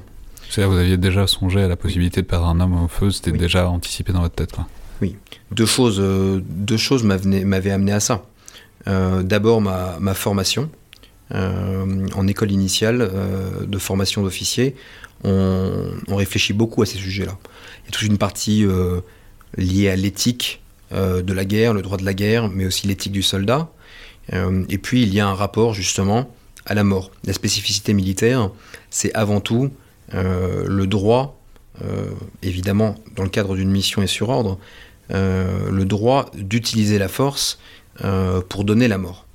C'est-à-dire 0.49 0.71
vous 0.71 0.79
aviez 0.79 0.97
déjà 0.97 1.27
songé 1.27 1.61
à 1.61 1.67
la 1.67 1.75
possibilité 1.75 2.21
de 2.21 2.27
perdre 2.27 2.47
un 2.47 2.59
homme 2.61 2.83
au 2.83 2.87
feu, 2.87 3.11
c'était 3.11 3.31
déjà 3.31 3.69
anticipé 3.69 4.13
dans 4.13 4.21
votre 4.21 4.35
tête 4.35 4.53
quoi. 4.53 4.67
Oui, 5.01 5.15
deux 5.51 5.65
choses, 5.65 5.99
deux 5.99 6.77
choses 6.77 7.03
m'avaient 7.03 7.71
amené 7.71 7.91
à 7.91 7.99
ça. 7.99 8.25
D'abord 8.85 9.61
ma, 9.61 9.97
ma, 9.99 10.13
formation. 10.13 10.69
En 11.33 12.27
école 12.27 12.51
initiale 12.51 13.11
de 13.65 13.77
formation 13.77 14.23
d'officier, 14.23 14.75
on, 15.23 16.15
réfléchit 16.15 16.53
beaucoup 16.53 16.81
à 16.81 16.85
ces 16.85 16.97
sujets-là. 16.97 17.37
Il 17.83 17.85
y 17.85 17.89
a 17.89 17.91
toute 17.91 18.07
une 18.07 18.17
partie 18.17 18.65
liée 19.57 19.89
à 19.89 19.95
l'éthique 19.95 20.61
euh, 20.93 21.21
de 21.21 21.33
la 21.33 21.43
guerre, 21.43 21.73
le 21.73 21.81
droit 21.81 21.97
de 21.97 22.05
la 22.05 22.13
guerre, 22.13 22.47
mais 22.47 22.65
aussi 22.65 22.87
l'éthique 22.87 23.11
du 23.11 23.23
soldat. 23.23 23.69
Euh, 24.33 24.63
et 24.69 24.77
puis 24.77 25.03
il 25.03 25.13
y 25.13 25.19
a 25.19 25.27
un 25.27 25.33
rapport 25.33 25.73
justement 25.73 26.31
à 26.65 26.73
la 26.73 26.85
mort. 26.85 27.11
La 27.25 27.33
spécificité 27.33 27.93
militaire, 27.93 28.49
c'est 28.89 29.13
avant 29.13 29.41
tout 29.41 29.69
euh, 30.13 30.65
le 30.65 30.87
droit, 30.87 31.33
évidemment 32.41 32.95
dans 33.15 33.21
le 33.21 33.29
cadre 33.29 33.55
d'une 33.55 33.69
mission 33.69 34.01
et 34.01 34.07
sur 34.07 34.29
ordre, 34.29 34.57
le 35.11 35.83
droit 35.83 36.31
d'utiliser 36.33 36.97
la 36.97 37.07
force 37.07 37.59
pour 38.49 38.63
donner 38.63 38.87
la 38.87 38.97
mort. 38.97 39.27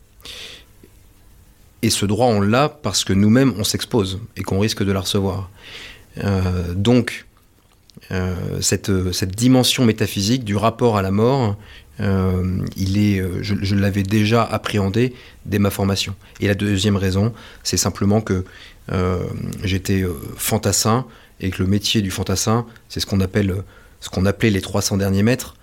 Et 1.83 1.91
ce 1.91 2.07
droit, 2.07 2.27
on 2.27 2.41
l'a 2.41 2.69
parce 2.69 3.05
que 3.05 3.13
nous-mêmes, 3.13 3.55
on 3.59 3.65
s'expose 3.65 4.21
et 4.37 4.43
qu'on 4.43 4.61
risque 4.61 4.85
de 4.85 4.93
la 4.93 5.01
recevoir. 5.01 5.51
donc, 6.75 7.27
euh, 8.11 8.61
cette, 8.61 8.91
dimension 9.35 9.85
métaphysique 9.85 10.45
du 10.45 10.57
rapport 10.57 10.97
à 10.97 11.03
la 11.03 11.11
mort, 11.11 11.57
euh, 12.01 12.59
il 12.77 12.99
est, 12.99 13.21
euh, 13.21 13.43
je, 13.43 13.75
l'avais 13.75 14.03
déjà 14.03 14.43
appréhendé 14.43 15.15
dès 15.47 15.59
ma 15.59 15.71
formation. 15.71 16.15
Et 16.41 16.49
la 16.49 16.55
deuxième 16.55 16.97
raison, 16.97 17.33
c'est 17.63 17.77
simplement 17.77 18.21
que 18.21 18.45
j'étais 19.63 20.05
fantassin 20.37 21.07
et 21.41 21.51
que 21.51 21.63
le 21.63 21.69
métier 21.69 22.03
du 22.03 22.11
fantassin, 22.11 22.67
c'est 22.89 23.01
ce 23.01 23.07
qu'on 23.07 23.21
appelle, 23.21 23.63
ce 24.01 24.11
qu'on 24.11 24.27
appelait 24.27 24.51
les 24.51 24.61
300 24.61 24.99
derniers 24.99 25.23
mètres. 25.23 25.55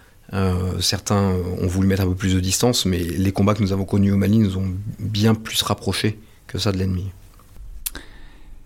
Certains 0.80 1.34
ont 1.62 1.68
voulu 1.68 1.88
mettre 1.88 2.04
un 2.04 2.08
peu 2.08 2.16
plus 2.16 2.36
de 2.36 2.40
distance, 2.40 2.86
mais 2.86 3.00
les 3.00 3.32
combats 3.32 3.56
que 3.56 3.64
nous 3.64 3.74
avons 3.74 3.86
connus 3.86 4.12
au 4.12 4.18
Mali 4.18 4.38
nous 4.40 4.58
ont 4.58 4.72
bien 5.00 5.36
plus 5.36 5.62
rapprochés 5.64 6.20
que 6.48 6.58
ça 6.58 6.72
de 6.72 6.78
l'ennemi. 6.78 7.12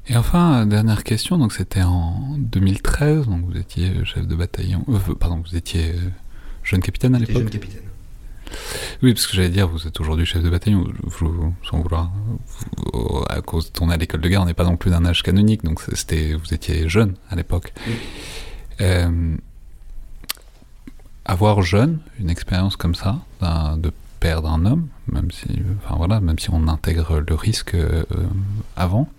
Et 0.08 0.18
enfin, 0.18 0.66
dernière 0.66 1.04
question, 1.04 1.38
donc 1.38 1.54
c'était 1.54 1.84
en 1.84 2.36
2013, 2.38 3.28
donc 3.28 3.46
vous 3.46 3.58
étiez 3.58 4.04
chef 4.04 4.28
de 4.28 4.36
bataillon, 4.36 4.84
euh, 4.90 5.16
pardon, 5.16 5.42
vous 5.50 5.56
étiez 5.56 5.92
euh, 5.92 6.10
jeune 6.64 6.82
capitaine 6.82 7.16
à 7.16 7.20
l'époque 7.20 7.44
Jeune 7.44 7.50
capitaine. 7.50 7.84
Oui, 9.02 9.14
parce 9.14 9.28
que 9.28 9.36
j'allais 9.36 9.50
dire, 9.50 9.70
vous 9.70 9.88
êtes 9.88 9.98
aujourd'hui 10.02 10.26
chef 10.26 10.44
de 10.44 10.50
bataillon, 10.50 10.86
vous, 11.04 11.54
sans 11.70 11.80
vouloir, 11.80 12.12
à 13.30 13.42
cause 13.42 13.68
de 13.68 13.72
tourner 13.72 13.94
à 13.94 13.98
l'école 13.98 14.20
de 14.20 14.28
guerre, 14.28 14.42
on 14.42 14.46
n'est 14.46 14.54
pas 14.54 14.66
non 14.66 14.76
plus 14.76 14.92
d'un 14.92 15.06
âge 15.06 15.24
canonique, 15.24 15.64
donc 15.64 15.82
c'était, 15.94 16.34
vous 16.34 16.54
étiez 16.54 16.90
jeune 16.90 17.16
à 17.30 17.36
l'époque. 17.38 17.74
Euh, 18.82 19.38
avoir 21.26 21.62
jeune, 21.62 22.00
une 22.20 22.30
expérience 22.30 22.76
comme 22.76 22.96
ça, 22.96 23.20
de 23.42 23.92
perdre 24.20 24.50
un 24.50 24.66
homme, 24.66 24.88
même 25.12 25.32
si, 25.32 25.48
enfin 25.84 25.96
voilà, 25.96 26.20
même 26.20 26.40
si 26.40 26.50
on 26.52 26.68
intègre 26.68 27.20
le 27.20 27.36
risque 27.36 27.76
avant, 28.76 29.10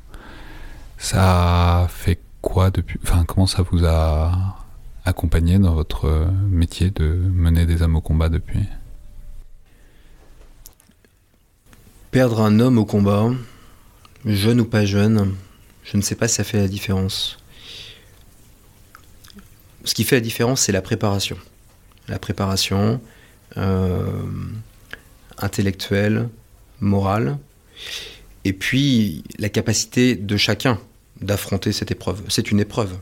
ça 0.99 1.87
fait 1.91 2.19
quoi 2.41 2.71
depuis 2.71 2.99
Enfin, 3.03 3.25
comment 3.25 3.47
ça 3.47 3.63
vous 3.63 3.85
a 3.85 4.57
accompagné 5.05 5.59
dans 5.59 5.75
votre 5.75 6.29
métier 6.49 6.91
de 6.91 7.05
mener 7.05 7.67
des 7.67 7.83
âmes 7.83 7.97
au 7.97 8.01
combat 8.01 8.29
depuis? 8.29 8.65
Perdre 12.11 12.41
un 12.41 12.61
homme 12.61 12.79
au 12.79 12.85
combat, 12.85 13.31
jeune 14.25 14.61
ou 14.61 14.65
pas 14.65 14.85
jeune, 14.85 15.35
je 15.85 15.97
ne 15.97 16.03
sais 16.03 16.15
pas 16.15 16.29
si 16.29 16.37
ça 16.37 16.45
fait 16.45 16.59
la 16.59 16.69
différence. 16.69 17.39
Ce 19.85 19.95
qui 19.95 20.05
fait 20.05 20.17
la 20.17 20.21
différence, 20.21 20.63
c'est 20.63 20.73
la 20.73 20.81
préparation. 20.81 21.37
La 22.09 22.19
préparation 22.19 23.01
euh, 23.57 24.21
intellectuelle, 25.39 26.29
morale, 26.81 27.39
et 28.45 28.53
puis 28.53 29.25
la 29.39 29.49
capacité 29.49 30.17
de 30.17 30.37
chacun 30.37 30.79
d'affronter 31.21 31.73
cette 31.73 31.91
épreuve. 31.91 32.23
C'est 32.29 32.51
une 32.51 32.61
épreuve. 32.61 32.97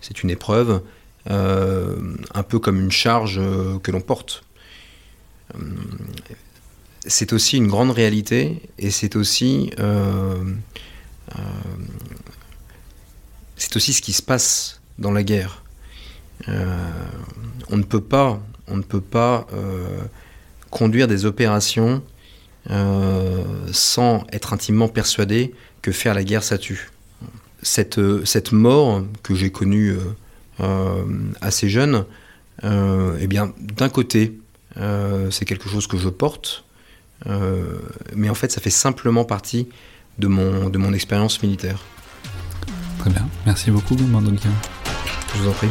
C'est 0.00 0.22
une 0.22 0.30
épreuve 0.30 0.82
euh, 1.30 2.16
un 2.34 2.42
peu 2.42 2.58
comme 2.58 2.80
une 2.80 2.90
charge 2.90 3.38
euh, 3.38 3.78
que 3.78 3.90
l'on 3.90 4.00
porte. 4.00 4.44
C'est 7.06 7.32
aussi 7.32 7.56
une 7.56 7.68
grande 7.68 7.90
réalité 7.90 8.60
et 8.78 8.90
c'est 8.90 9.14
aussi 9.14 9.70
c'est 13.56 13.76
aussi 13.76 13.92
ce 13.92 14.02
qui 14.02 14.12
se 14.12 14.22
passe 14.22 14.80
dans 14.98 15.12
la 15.12 15.22
guerre. 15.22 15.62
On 17.70 17.76
ne 17.76 17.82
peut 17.82 18.00
pas 18.00 18.40
on 18.68 18.76
ne 18.76 18.82
peut 18.82 19.00
pas 19.00 19.46
conduire 20.70 21.08
des 21.08 21.24
opérations 21.24 22.02
sans 23.72 24.24
être 24.32 24.52
intimement 24.52 24.88
persuadé 24.88 25.54
que 25.82 25.92
faire 25.92 26.14
la 26.14 26.24
guerre 26.24 26.42
ça 26.42 26.58
tue 26.58 26.90
cette, 27.66 28.00
cette 28.24 28.52
mort 28.52 29.02
que 29.22 29.34
j'ai 29.34 29.50
connue 29.50 29.90
euh, 29.90 30.00
euh, 30.60 31.04
assez 31.40 31.68
jeune, 31.68 32.04
euh, 32.64 33.18
eh 33.20 33.26
bien, 33.26 33.52
d'un 33.58 33.88
côté, 33.88 34.38
c'est 35.30 35.46
quelque 35.46 35.70
chose 35.70 35.86
que 35.86 35.96
je 35.96 36.10
porte, 36.10 36.64
mais 38.14 38.28
en 38.28 38.34
fait, 38.34 38.52
ça 38.52 38.60
fait 38.60 38.68
simplement 38.68 39.24
partie 39.24 39.68
de 40.18 40.26
mon, 40.26 40.68
de 40.68 40.76
mon 40.76 40.92
expérience 40.92 41.42
militaire. 41.42 41.82
Très 42.98 43.08
bien. 43.08 43.26
Merci 43.46 43.70
beaucoup, 43.70 43.96
Mandolien. 43.96 44.52
Je 45.34 45.40
vous 45.40 45.48
en 45.48 45.52
prie. 45.52 45.70